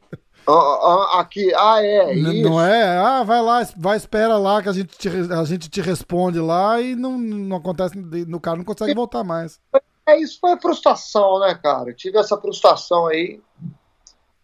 [1.12, 2.14] aqui, ah, é.
[2.14, 2.98] N não é?
[2.98, 6.80] Ah, vai lá, vai, espera lá que a gente te, a gente te responde lá
[6.80, 9.60] e não, não acontece, no cara não consegue voltar mais.
[10.06, 11.90] É, isso foi frustração, né, cara?
[11.90, 13.40] Eu tive essa frustração aí.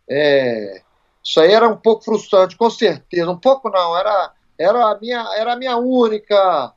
[0.09, 0.83] É,
[1.23, 3.31] isso aí era um pouco frustrante, com certeza.
[3.31, 6.73] Um pouco não, era, era, a, minha, era a minha única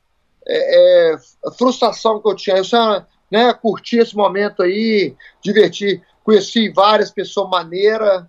[0.46, 1.16] é, é,
[1.56, 2.56] frustração que eu tinha.
[2.56, 6.02] Eu só, né, curti esse momento aí, diverti.
[6.22, 8.24] Conheci várias pessoas maneiras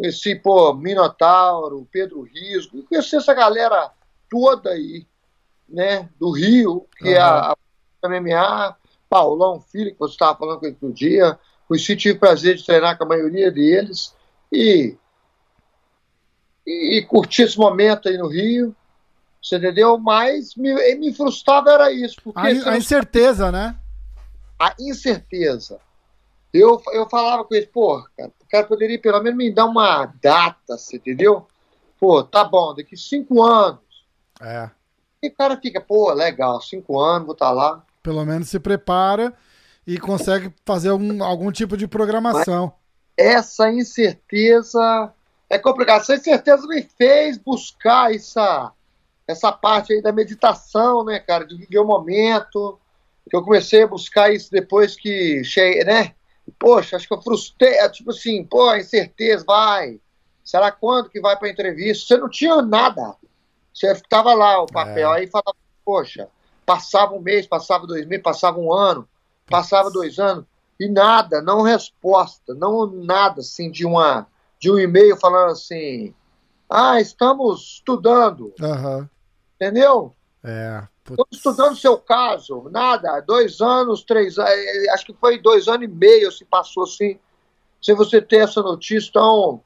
[0.00, 3.90] Conheci, pô, Minotauro, Pedro Risco, conheci essa galera
[4.30, 5.06] toda aí,
[5.68, 7.14] né, do Rio, que uhum.
[7.14, 7.54] é a,
[8.02, 8.76] a MMA,
[9.10, 11.38] Paulão Filho, que você estava falando com ele outro dia.
[11.68, 14.16] Conheci, tive o prazer de treinar com a maioria deles
[14.50, 14.96] e,
[16.66, 18.74] e, e curti esse momento aí no Rio.
[19.42, 19.98] Você entendeu?
[19.98, 22.16] Mas me, me frustrava era isso.
[22.22, 23.76] Porque a, a incerteza, né?
[24.58, 25.80] A incerteza.
[26.52, 30.12] Eu, eu falava com eles, pô, cara, o cara poderia pelo menos me dar uma
[30.20, 31.46] data, você entendeu?
[31.98, 33.80] Pô, tá bom, daqui cinco anos.
[34.40, 34.68] É.
[35.22, 37.84] E o cara fica, pô, legal, cinco anos, vou estar tá lá.
[38.02, 39.32] Pelo menos se prepara
[39.86, 42.66] e consegue fazer algum, algum tipo de programação.
[42.66, 45.12] Mas essa incerteza
[45.50, 46.00] é complicado.
[46.02, 48.72] Essa incerteza me fez buscar essa,
[49.26, 52.78] essa parte aí da meditação, né, cara, de viver o momento.
[53.28, 56.14] Que eu comecei a buscar isso depois que, cheguei, né?
[56.58, 60.00] Poxa, acho que eu frustrei, é tipo assim, pô, incerteza, vai.
[60.42, 62.06] Será quando que vai para entrevista?
[62.06, 63.14] Você não tinha nada.
[63.72, 65.18] Você estava lá o papel, é.
[65.18, 66.28] aí falava, poxa,
[66.66, 69.08] passava um mês, passava dois meses, passava um ano,
[69.46, 70.44] passava dois anos,
[70.78, 74.26] e nada, não resposta, não nada assim de uma
[74.60, 76.14] de um e-mail falando assim,
[76.68, 78.52] ah, estamos estudando.
[78.60, 79.08] Uhum.
[79.56, 80.14] Entendeu?
[80.44, 80.86] É.
[81.08, 85.88] Estou estudando seu caso, nada, dois anos, três anos, é, acho que foi dois anos
[85.88, 87.18] e meio se passou assim,
[87.82, 89.60] sem você ter essa notícia, então.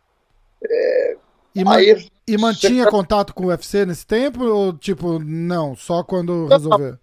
[0.64, 1.16] É,
[1.54, 2.90] e, aí, e mantinha você...
[2.90, 6.98] contato com o UFC nesse tempo, ou tipo, não, só quando resolver?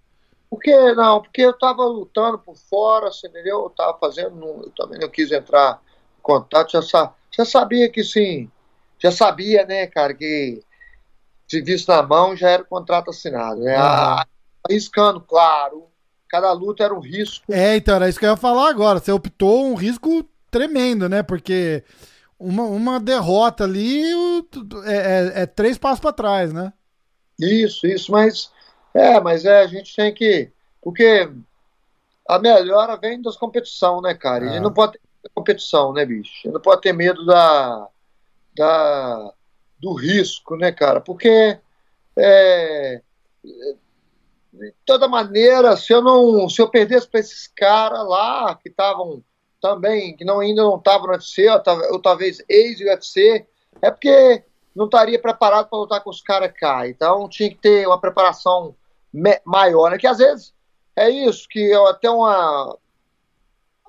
[0.49, 3.59] Porque não, porque eu estava lutando por fora, você entendeu?
[3.59, 5.79] Eu estava fazendo, eu também não quis entrar
[6.17, 8.49] em contato, já, já sabia que sim,
[8.99, 10.61] já sabia, né, cara, que
[11.47, 13.61] serviço na mão já era o contrato assinado.
[13.61, 13.77] Né?
[13.77, 14.23] Uhum.
[14.69, 15.87] Arriscando, claro.
[16.29, 17.51] Cada luta era um risco.
[17.51, 18.99] É, então, era isso que eu ia falar agora.
[18.99, 21.21] Você optou um risco tremendo, né?
[21.21, 21.83] Porque
[22.39, 24.01] uma, uma derrota ali
[24.85, 26.71] é, é, é três passos para trás, né?
[27.37, 28.49] Isso, isso, mas
[28.93, 30.51] é, mas é, a gente tem que.
[30.81, 31.29] Porque
[32.27, 34.45] a melhora vem das competições, né, cara?
[34.45, 34.61] A gente é.
[34.61, 36.31] não pode ter competição, né, bicho?
[36.43, 37.87] Gente não pode ter medo da,
[38.55, 39.33] da,
[39.79, 41.01] do risco, né, cara?
[41.01, 41.57] Porque
[42.17, 43.01] é,
[43.43, 49.23] de toda maneira, se eu não, se eu perdesse para esses caras lá que estavam
[49.61, 51.61] também, que não ainda não estavam no UFC, ou,
[51.93, 53.45] ou talvez ex-UFC,
[53.81, 54.43] é porque
[54.75, 56.87] não estaria preparado para lutar com os caras cá.
[56.87, 58.75] Então tinha que ter uma preparação
[59.45, 59.97] maior, né?
[59.97, 60.53] Que às vezes
[60.95, 62.77] é isso, que eu até uma,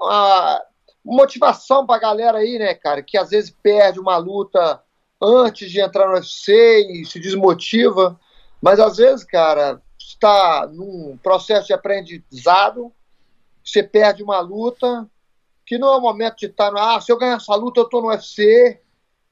[0.01, 0.63] uma
[1.05, 4.83] motivação para a galera aí, né, cara, que às vezes perde uma luta
[5.21, 6.53] antes de entrar no UFC
[6.91, 8.19] e se desmotiva.
[8.61, 12.93] Mas às vezes, cara, está num processo de aprendizado,
[13.65, 15.09] você perde uma luta,
[15.65, 16.79] que não é o momento de estar no.
[16.79, 18.81] Ah, se eu ganhar essa luta, eu estou no UFC.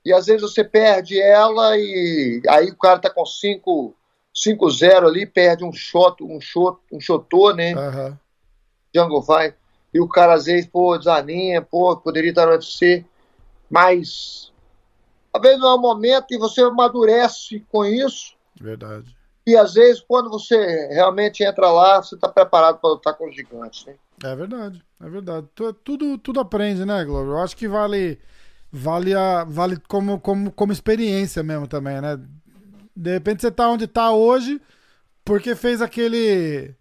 [0.05, 3.95] E às vezes você perde ela e aí o cara tá com 5
[4.35, 7.75] 5-0 ali, perde um shot, um shot, um shotô, né?
[7.75, 8.17] Uhum.
[8.95, 9.55] Jungle vai.
[9.93, 13.05] E o cara às vezes, pô, desanima, pô, poderia estar no UFC.
[13.69, 14.53] Mas
[15.33, 18.35] às vezes não é o momento e você amadurece com isso.
[18.61, 19.15] Verdade.
[19.47, 20.57] E às vezes, quando você
[20.93, 23.85] realmente entra lá, você está preparado para lutar com os gigantes.
[23.87, 23.95] Né?
[24.23, 25.49] É verdade, é verdade.
[25.83, 27.31] Tudo, tudo aprende, né, Globo?
[27.31, 28.19] Eu acho que vale,
[28.71, 32.21] vale, a, vale como, como, como experiência mesmo também, né?
[32.95, 34.61] De repente você está onde está hoje
[35.25, 36.75] porque fez aquele.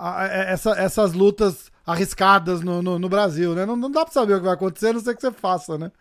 [0.00, 3.66] A, essa, essas lutas arriscadas no, no, no Brasil, né?
[3.66, 5.76] Não, não dá para saber o que vai acontecer, a não ser que você faça,
[5.76, 5.92] né?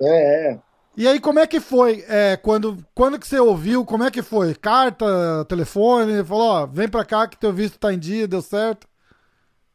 [0.00, 0.58] É, é.
[0.96, 2.02] E aí, como é que foi?
[2.08, 3.84] É, quando, quando que você ouviu?
[3.84, 4.54] Como é que foi?
[4.54, 6.24] Carta, telefone?
[6.24, 8.88] Falou, ó, vem pra cá que teu visto tá em dia, deu certo?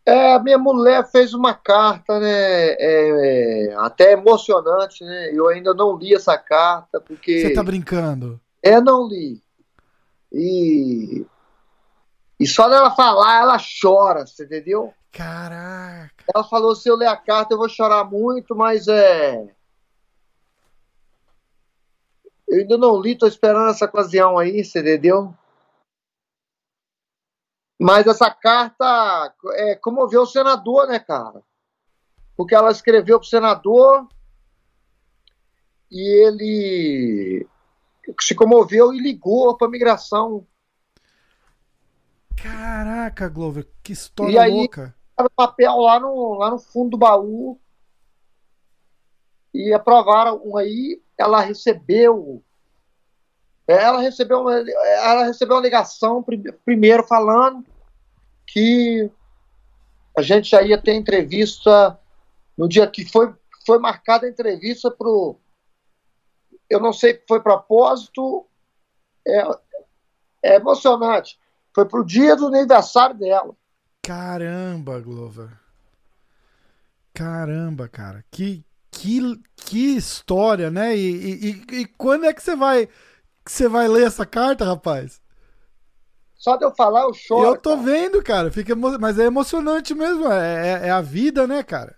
[0.03, 2.29] É, a minha mulher fez uma carta, né?
[2.29, 5.29] É, é, até emocionante, né?
[5.31, 7.41] Eu ainda não li essa carta, porque.
[7.41, 8.41] Você tá brincando?
[8.63, 9.39] É, não li.
[10.33, 11.23] E.
[12.41, 14.91] E só dela falar, ela chora, você entendeu?
[15.11, 16.11] Caraca.
[16.33, 19.47] Ela falou: se eu ler a carta, eu vou chorar muito, mas é
[22.51, 25.33] eu ainda não li, tô esperando essa ocasião aí, você entendeu?
[27.79, 31.41] Mas essa carta é, comoveu o senador, né, cara?
[32.35, 34.05] Porque ela escreveu pro senador
[35.89, 37.47] e ele
[38.19, 40.45] se comoveu e ligou para a migração.
[42.41, 44.95] Caraca, Glover, que história e aí, louca.
[45.19, 47.59] o papel lá no, lá no fundo do baú
[49.53, 52.43] e aprovaram um aí, ela recebeu
[53.67, 56.25] ela recebeu uma, ela recebeu uma ligação
[56.65, 57.65] primeiro falando
[58.47, 59.09] que
[60.17, 61.97] a gente já ia ter entrevista
[62.57, 63.33] no dia que foi,
[63.65, 65.37] foi marcada a entrevista pro
[66.69, 68.45] eu não sei se foi propósito
[69.25, 69.43] é,
[70.43, 71.39] é emocionante
[71.73, 73.55] foi pro dia do aniversário dela
[74.01, 75.49] caramba Glover
[77.13, 82.87] caramba cara que que, que história né e, e, e quando é que você vai
[83.43, 85.21] que você vai ler essa carta rapaz
[86.41, 87.45] só de eu falar, eu choro.
[87.45, 87.81] Eu tô cara.
[87.83, 88.51] vendo, cara.
[88.51, 88.75] Fica.
[88.75, 90.25] Mas é emocionante mesmo.
[90.31, 91.95] É, é, é, a vida, né, cara?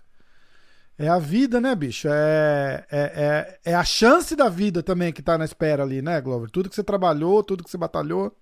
[0.98, 2.08] É a vida, né, bicho?
[2.08, 6.20] É, é, é, é, a chance da vida também que tá na espera ali, né,
[6.20, 6.50] Glover?
[6.50, 8.36] Tudo que você trabalhou, tudo que você batalhou.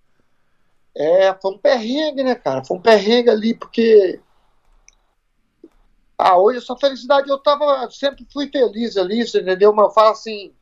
[0.94, 2.64] É, foi um perrengue, né, cara?
[2.64, 4.20] Foi um perrengue ali, porque.
[6.18, 7.88] Ah, hoje a sua felicidade, eu tava.
[7.90, 9.72] Sempre fui feliz ali, você entendeu?
[9.72, 10.54] Mas eu falo assim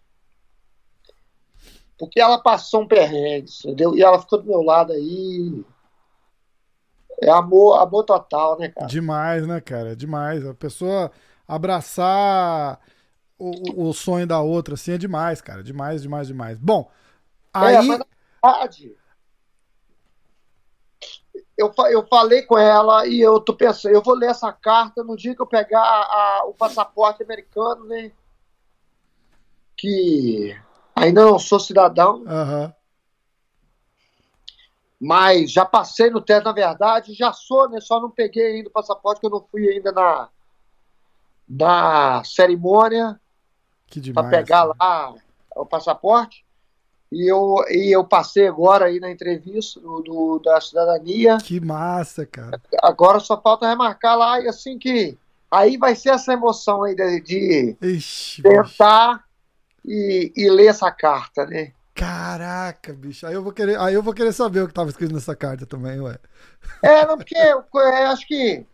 [2.01, 3.95] porque ela passou um perrengue, entendeu?
[3.95, 5.62] E ela ficou do meu lado aí.
[7.22, 8.87] É amor, amor total, né, cara?
[8.87, 9.95] Demais, né, cara?
[9.95, 10.47] Demais.
[10.47, 11.12] A pessoa
[11.47, 12.81] abraçar
[13.39, 15.62] o, o sonho da outra, assim, é demais, cara.
[15.62, 16.59] Demais, demais, demais.
[16.59, 16.91] Bom,
[17.53, 17.74] aí.
[17.74, 18.07] É, mas na
[18.43, 18.97] verdade,
[21.61, 25.16] eu, eu falei com ela e eu tô pensando, eu vou ler essa carta no
[25.16, 28.12] dia que eu pegar a, o passaporte americano, né?
[29.76, 30.56] Que
[31.00, 32.22] Ainda não sou cidadão.
[32.24, 32.72] Uhum.
[35.00, 37.80] Mas já passei no teste, na verdade, já sou, né?
[37.80, 40.28] Só não peguei ainda o passaporte, que eu não fui ainda na,
[41.48, 43.18] na cerimônia
[44.12, 45.14] para pegar lá
[45.56, 46.44] o passaporte.
[47.11, 51.38] E eu, e eu passei agora aí na entrevista do, do, da cidadania.
[51.38, 52.61] Que massa, cara.
[52.80, 55.18] Agora só falta remarcar lá e assim que.
[55.50, 59.24] Aí vai ser essa emoção aí de, de Ixi, tentar
[59.84, 61.72] e, e ler essa carta, né?
[61.92, 63.26] Caraca, bicho.
[63.26, 65.66] Aí eu vou querer, aí eu vou querer saber o que estava escrito nessa carta
[65.66, 66.16] também, ué.
[66.80, 68.64] É, não, porque eu, eu acho que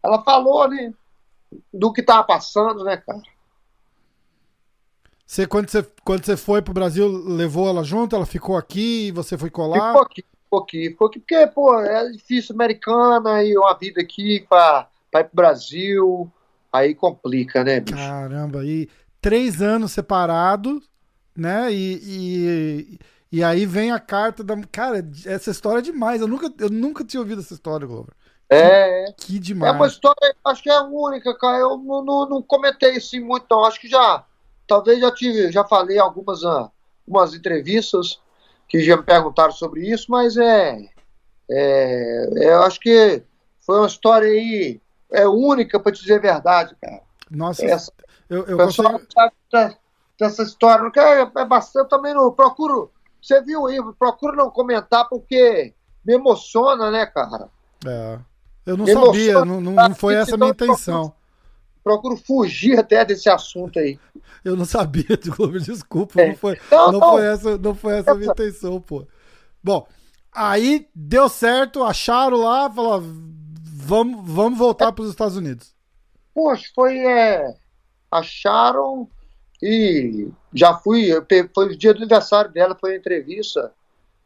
[0.00, 0.94] ela falou, né?
[1.74, 3.20] Do que estava passando, né, cara?
[5.32, 8.14] Você quando, você, quando você foi pro Brasil, levou ela junto?
[8.14, 9.92] Ela ficou aqui e você foi colar?
[9.92, 10.90] Ficou aqui, ficou aqui.
[10.90, 16.30] Ficou aqui porque, pô, é difícil americana e uma vida aqui para ir pro Brasil.
[16.70, 17.96] Aí complica, né, bicho?
[17.96, 18.90] Caramba, e
[19.22, 20.86] três anos separados,
[21.34, 21.72] né?
[21.72, 22.98] E, e,
[23.38, 24.54] e, aí vem a carta da.
[24.70, 26.20] Cara, essa história é demais.
[26.20, 28.12] Eu nunca, eu nunca tinha ouvido essa história, Glover.
[28.50, 29.06] É.
[29.16, 29.72] Que demais.
[29.72, 31.56] É uma história, acho que é única, cara.
[31.56, 33.64] Eu não, não, não comentei assim muito, não.
[33.64, 34.26] Acho que já.
[34.66, 36.70] Talvez já tive, já falei algumas, uh,
[37.06, 38.20] algumas entrevistas
[38.68, 40.78] que já me perguntaram sobre isso, mas é.
[41.50, 43.22] é eu acho que
[43.60, 47.02] foi uma história aí é única, para dizer a verdade, cara.
[47.30, 47.92] Nossa, Essa,
[48.28, 49.12] eu, eu pessoal consigo...
[49.50, 49.76] sabe
[50.18, 50.90] dessa história.
[50.96, 52.90] É, é bastante, também não procuro.
[53.20, 57.48] Você viu aí, procuro não comentar porque me emociona, né, cara?
[57.86, 58.18] É.
[58.64, 61.12] Eu não me sabia, emociona, não, não, foi essa a minha intenção.
[61.82, 63.98] Procuro, fugir até desse assunto aí.
[64.44, 65.04] Eu não sabia,
[65.60, 66.20] desculpa.
[66.20, 66.28] É.
[66.28, 69.06] Não, foi, não, não, não, foi essa, não foi essa a minha intenção, pô.
[69.62, 69.86] Bom,
[70.32, 73.04] aí deu certo, acharam lá, falaram,
[73.62, 75.74] vamos, vamos voltar para os Estados Unidos.
[76.34, 76.98] Poxa, foi.
[76.98, 77.62] É
[78.12, 79.08] acharam
[79.62, 81.08] e já fui,
[81.54, 83.72] foi o dia do aniversário dela, foi a entrevista.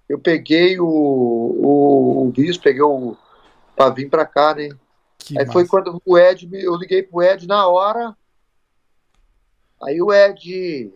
[0.09, 3.17] Eu peguei o, o, o visto, peguei o.
[3.77, 4.71] pra vir pra cá, né?
[5.27, 5.53] Que aí massa.
[5.53, 8.17] foi quando o Ed, eu liguei pro Ed na hora.
[9.83, 10.93] Aí o Ed.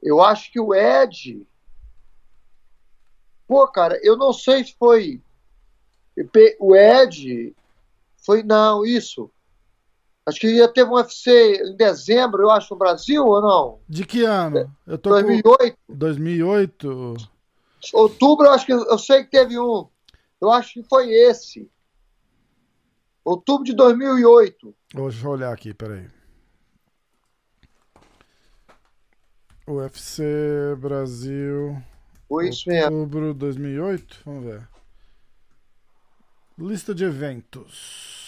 [0.00, 1.44] Eu acho que o Ed.
[3.48, 5.20] Pô, cara, eu não sei se foi.
[6.60, 7.56] O Ed.
[8.18, 9.28] Foi, não, isso.
[10.24, 13.80] Acho que ia ter um UFC em dezembro, eu acho, no Brasil, ou não?
[13.88, 14.72] De que ano?
[14.86, 15.76] Eu tô 2008.
[15.88, 15.94] Com...
[15.96, 17.16] 2008.
[17.92, 19.88] Outubro, eu acho que eu sei que teve um.
[20.40, 21.68] Eu acho que foi esse.
[23.24, 24.74] Outubro de 2008.
[24.94, 26.08] Deixa eu olhar aqui, peraí.
[29.66, 30.22] UFC
[30.78, 31.80] Brasil.
[32.28, 32.96] Foi isso mesmo.
[32.96, 34.22] Outubro de 2008?
[34.24, 34.68] Vamos ver.
[36.58, 38.22] Lista de eventos.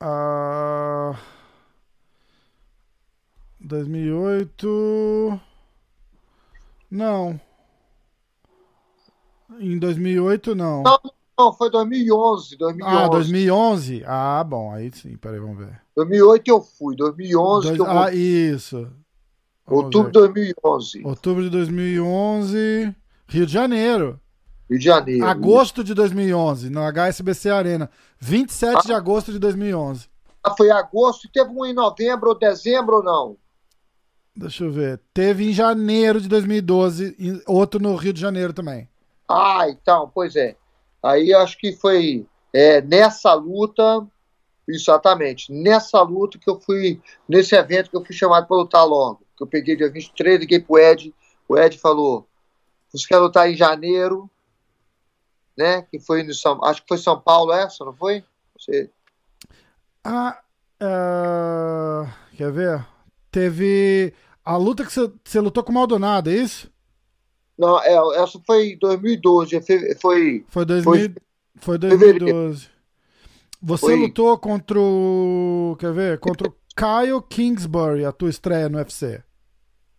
[0.00, 1.18] a
[3.60, 5.40] 2008
[6.90, 7.40] não
[9.60, 10.82] em 2008 não.
[10.82, 11.00] não
[11.38, 13.04] não, foi 2011, 2011.
[13.04, 14.04] Ah, 2011?
[14.06, 15.82] Ah, bom, aí sim, peraí, vamos ver.
[15.94, 18.90] 2008 eu fui, 2011 Dois, que eu ah, isso.
[19.66, 20.54] Vamos Outubro de ver.
[20.54, 22.94] 2011, Outubro de 2011,
[23.28, 24.18] Rio de Janeiro.
[24.70, 25.26] Rio de Janeiro.
[25.26, 27.90] Agosto de 2011, no HSBC Arena.
[28.18, 30.08] 27 de agosto de 2011.
[30.42, 33.36] Ah, foi agosto e teve um em novembro ou dezembro ou não?
[34.34, 35.02] Deixa eu ver.
[35.12, 38.88] Teve em janeiro de 2012, e outro no Rio de Janeiro também.
[39.28, 40.56] Ah, então, pois é.
[41.02, 44.06] Aí acho que foi é, nessa luta,
[44.66, 49.22] exatamente, nessa luta que eu fui, nesse evento que eu fui chamado para lutar logo.
[49.36, 51.14] Que eu peguei dia 23, liguei pro Ed,
[51.48, 52.26] o Ed falou,
[52.90, 54.30] você quer lutar em janeiro,
[55.56, 55.82] né?
[55.82, 58.24] Que foi no São, acho que foi São Paulo essa, não foi?
[58.58, 58.90] Você,
[60.04, 60.40] Ah,
[60.80, 62.86] ah, quer ver?
[63.30, 64.14] Teve
[64.44, 66.70] a luta que você lutou com o Maldonado, é isso?
[67.58, 71.14] Não, é, essa foi em 2012, foi, foi Foi, 2000,
[71.56, 72.18] foi Fevereiro.
[72.26, 72.68] 2012.
[73.62, 73.96] Você Foi.
[73.96, 75.76] lutou contra o.
[75.80, 76.18] Quer ver?
[76.20, 79.22] Contra o Kyle Kingsbury, a tua estreia no UFC.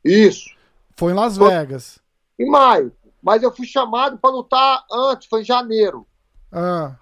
[0.05, 0.49] isso.
[0.95, 1.49] Foi em Las Foi.
[1.49, 1.99] Vegas.
[2.39, 2.91] em maio.
[3.21, 6.07] Mas eu fui chamado para lutar antes, foi em janeiro.
[6.51, 6.95] Ah,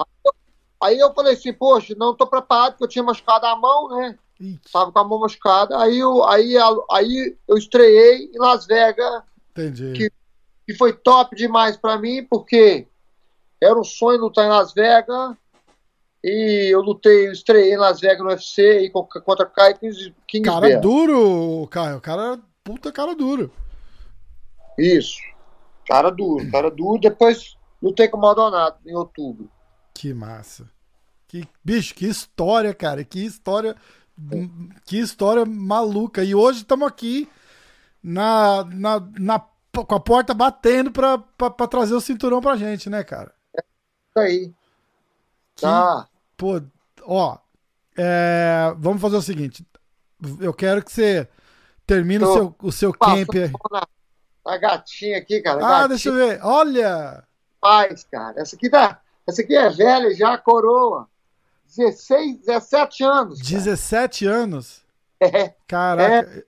[0.82, 4.18] Aí eu falei assim, poxa, não estou preparado, porque eu tinha machucado a mão, né?
[4.72, 5.78] Tava com a mão machucada.
[5.80, 6.56] Aí eu, aí,
[6.92, 9.94] aí eu estreiei em Las Vegas, entendi.
[9.94, 10.12] Que-
[10.68, 12.88] que foi top demais para mim, porque
[13.62, 15.36] era um sonho lutar em Las Vegas.
[16.24, 20.12] E eu lutei, eu estreiei em Las Vegas no UFC e co- contra Kai Kings-
[20.44, 20.78] Cara Kingsbury.
[20.78, 22.02] duro, Caio.
[22.02, 23.52] Cara, puta cara duro.
[24.78, 25.20] Isso.
[25.88, 27.00] Cara duro, cara duro.
[27.00, 29.50] Depois lutei com o Maldonado em outubro.
[29.94, 30.70] Que massa.
[31.28, 33.04] Que, bicho, que história, cara.
[33.04, 33.76] Que história.
[34.86, 36.24] Que história maluca.
[36.24, 37.30] E hoje estamos aqui
[38.02, 39.46] na, na, na,
[39.84, 43.34] com a porta batendo pra, pra, pra trazer o cinturão pra gente, né, cara?
[43.56, 44.54] Isso aí.
[45.56, 46.08] Que, Tá.
[46.38, 46.62] Pô,
[47.04, 47.38] ó.
[47.98, 49.66] é, vamos fazer o seguinte.
[50.40, 51.28] Eu quero que você
[51.86, 53.52] termine o Tô seu, o seu camp aí.
[53.72, 53.88] Na,
[54.46, 55.58] na gatinha aqui, cara.
[55.58, 56.40] Ah, gatinha deixa eu ver.
[56.44, 57.24] Olha!
[57.66, 58.40] paz, cara.
[58.40, 59.02] Essa aqui tá.
[59.28, 61.08] Essa aqui é velha já, coroa.
[61.76, 63.40] 16, 17 anos.
[63.42, 63.50] cara.
[63.50, 64.86] 17 anos.
[65.20, 66.46] É, Caraca.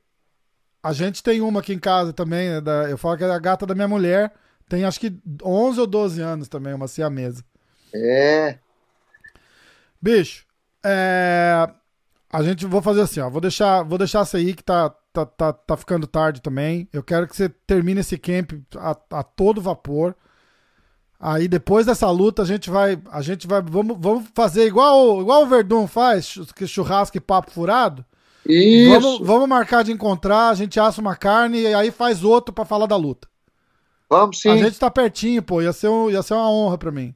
[0.87, 3.39] A gente tem uma aqui em casa também, né, da- eu falo que é a
[3.39, 4.33] gata da minha mulher.
[4.69, 7.43] Tem acho que 11 ou 12 anos também, uma siamesa.
[7.93, 8.59] é.
[10.01, 10.45] Bicho,
[10.85, 11.67] é,
[12.31, 13.29] a gente vou fazer assim, ó.
[13.29, 16.87] Vou deixar, vou deixar essa aí que tá, tá, tá, tá ficando tarde também.
[16.93, 20.15] Eu quero que você termine esse camp a, a todo vapor.
[21.19, 25.43] Aí depois dessa luta a gente vai, a gente vai, vamos, vamos fazer igual, igual
[25.43, 28.05] o Verdun faz, que churrasco e papo furado.
[28.47, 29.01] Isso.
[29.01, 32.65] Vamos, vamos marcar de encontrar, a gente assa uma carne e aí faz outro pra
[32.65, 33.27] falar da luta.
[34.09, 34.49] Vamos sim.
[34.49, 37.13] A gente tá pertinho, pô, ia ser, um- ia ser uma honra pra mim.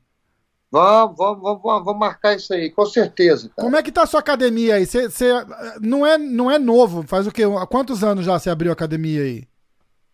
[0.70, 3.62] Vamos, vamos, vamos, vamos, marcar isso aí, com certeza, cara.
[3.62, 4.86] Como é que tá a sua academia aí?
[4.86, 5.34] Você, você-
[5.82, 7.44] não, é, não é novo, faz o quê?
[7.44, 9.48] Há quantos anos já você abriu a academia aí?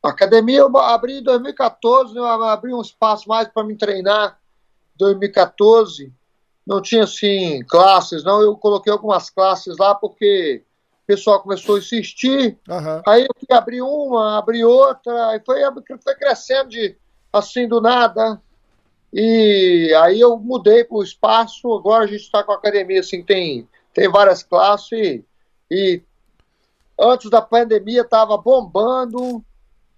[0.03, 2.20] A academia eu abri em 2014, né?
[2.20, 4.39] eu abri um espaço mais para me treinar.
[4.95, 6.11] 2014
[6.65, 8.41] não tinha assim classes, não.
[8.41, 10.63] Eu coloquei algumas classes lá porque
[11.08, 12.58] pessoal começou a insistir.
[12.70, 13.01] Aham.
[13.08, 15.62] Aí eu fui abrir uma, abri outra, e foi,
[16.03, 16.95] foi crescendo de
[17.32, 18.41] assim do nada.
[19.14, 21.74] E aí eu mudei para o espaço.
[21.74, 25.24] Agora a gente está com a academia assim, tem, tem várias classes e,
[25.72, 26.01] e
[26.99, 29.43] antes da pandemia estava bombando.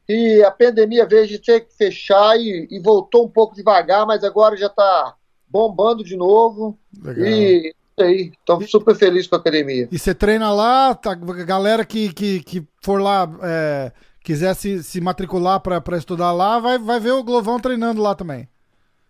[0.08, 4.24] E a pandemia veio de ter que fechar e, e voltou um pouco devagar, mas
[4.24, 5.16] agora já está
[5.48, 6.78] bombando de novo.
[7.02, 7.26] Legal.
[7.28, 9.88] E aí, estou super feliz com a academia.
[9.92, 13.92] E você treina lá, tá, galera que, que, que for lá, é,
[14.24, 18.48] quiser se, se matricular pra estudar lá, vai, vai ver o Glovão treinando lá também.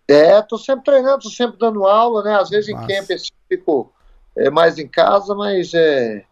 [0.08, 2.36] É, tô sempre treinando, tô sempre dando aula, né?
[2.36, 2.88] Às vezes em Massa.
[2.88, 3.94] camp assim, fico
[4.36, 6.26] é, mais em casa, mas é,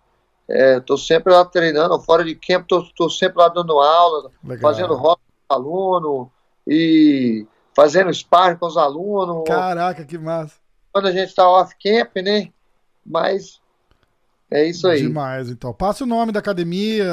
[0.49, 1.99] é, tô sempre lá treinando.
[1.99, 4.61] Fora de camp, tô, tô sempre lá dando aula, Legal.
[4.61, 6.27] fazendo roda com os alunos
[6.65, 7.45] e
[7.75, 9.43] fazendo sparring com os alunos.
[9.45, 10.55] Caraca, que massa.
[10.97, 12.49] Quando a gente tá off camp, né?
[13.05, 13.61] Mas
[14.49, 15.03] é isso aí.
[15.03, 15.71] Demais, então.
[15.71, 17.05] Passa o nome da academia,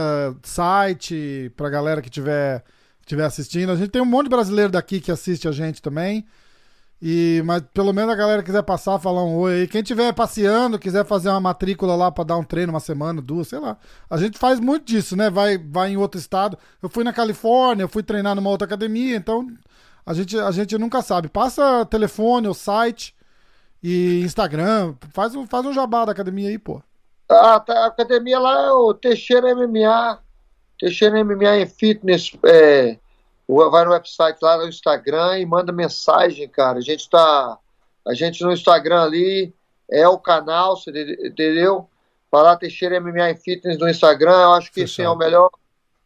[0.43, 2.65] site, pra galera que tiver,
[3.05, 3.71] tiver assistindo.
[3.71, 6.25] A gente tem um monte de brasileiro daqui que assiste a gente também.
[7.03, 9.69] E, mas pelo menos a galera que quiser passar, falar um oi aí.
[9.69, 13.49] Quem tiver passeando, quiser fazer uma matrícula lá pra dar um treino uma semana, duas,
[13.49, 13.77] sei lá.
[14.09, 15.29] A gente faz muito disso, né?
[15.29, 16.57] Vai, vai em outro estado.
[16.83, 19.47] Eu fui na Califórnia, eu fui treinar numa outra academia, então
[20.07, 21.29] a gente, a gente nunca sabe.
[21.29, 23.15] Passa telefone ou site
[23.85, 24.95] e Instagram.
[25.13, 26.83] Faz um, faz um jabá da academia aí, pô.
[27.29, 30.19] Tá, a academia lá é o Teixeira MMA,
[30.81, 32.97] Teixeira MMA em Fitness, é,
[33.47, 36.79] vai no website lá no Instagram e manda mensagem, cara.
[36.79, 37.59] A gente tá,
[38.07, 39.55] A gente no Instagram ali
[39.91, 40.79] é o canal,
[41.23, 41.87] entendeu?
[42.31, 45.51] Falar Teixeira MMA Fitness no Instagram, eu acho que esse é o melhor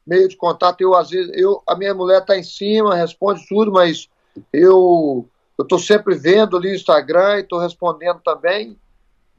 [0.04, 0.80] meio de contato.
[0.80, 4.08] Eu, às vezes, eu, a minha mulher tá em cima, responde tudo, mas
[4.52, 8.78] eu eu tô sempre vendo ali o Instagram e tô respondendo também.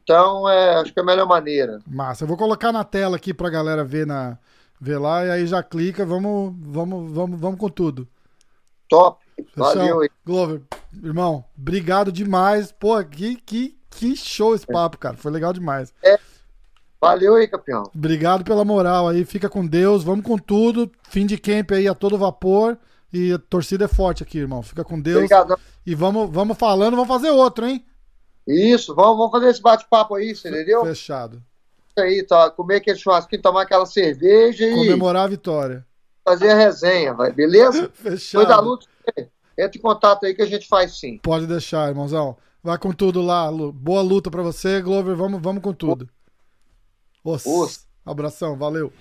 [0.03, 1.79] Então, é, acho que é a melhor maneira.
[1.87, 2.23] Massa.
[2.23, 4.37] Eu vou colocar na tela aqui pra galera ver, na,
[4.81, 6.05] ver lá e aí já clica.
[6.05, 8.07] Vamos, vamos, vamos, vamos com tudo.
[8.89, 9.23] Top.
[9.55, 10.09] Valeu aí.
[10.25, 10.61] Glover,
[11.01, 12.71] irmão, obrigado demais.
[12.71, 15.15] Pô, que, que, que show esse papo, cara.
[15.15, 15.93] Foi legal demais.
[16.03, 16.19] É.
[16.99, 17.83] Valeu aí, campeão.
[17.95, 19.23] Obrigado pela moral aí.
[19.23, 20.03] Fica com Deus.
[20.03, 20.91] Vamos com tudo.
[21.03, 22.77] Fim de camp aí a todo vapor.
[23.11, 24.61] E a torcida é forte aqui, irmão.
[24.61, 25.17] Fica com Deus.
[25.17, 25.59] Obrigado.
[25.85, 27.83] E vamos, vamos falando, vamos fazer outro, hein?
[28.47, 30.83] Isso, vamos, vamos fazer esse bate-papo aí, você entendeu?
[30.83, 31.43] Fechado.
[31.87, 34.73] Isso aí, tá, comer aquele churrasquinho, tomar aquela cerveja e.
[34.73, 35.85] Comemorar a vitória.
[36.23, 37.89] Fazer a resenha, vai, beleza?
[37.93, 38.43] Fechado.
[38.43, 38.85] Foi da luta,
[39.57, 41.17] entra em contato aí que a gente faz sim.
[41.17, 42.37] Pode deixar, irmãozão.
[42.61, 43.71] Vai com tudo lá, Lu.
[43.71, 45.15] Boa luta pra você, Glover.
[45.15, 46.09] Vamos, vamos com tudo.
[47.23, 47.87] Os.
[48.05, 48.91] Abração, valeu.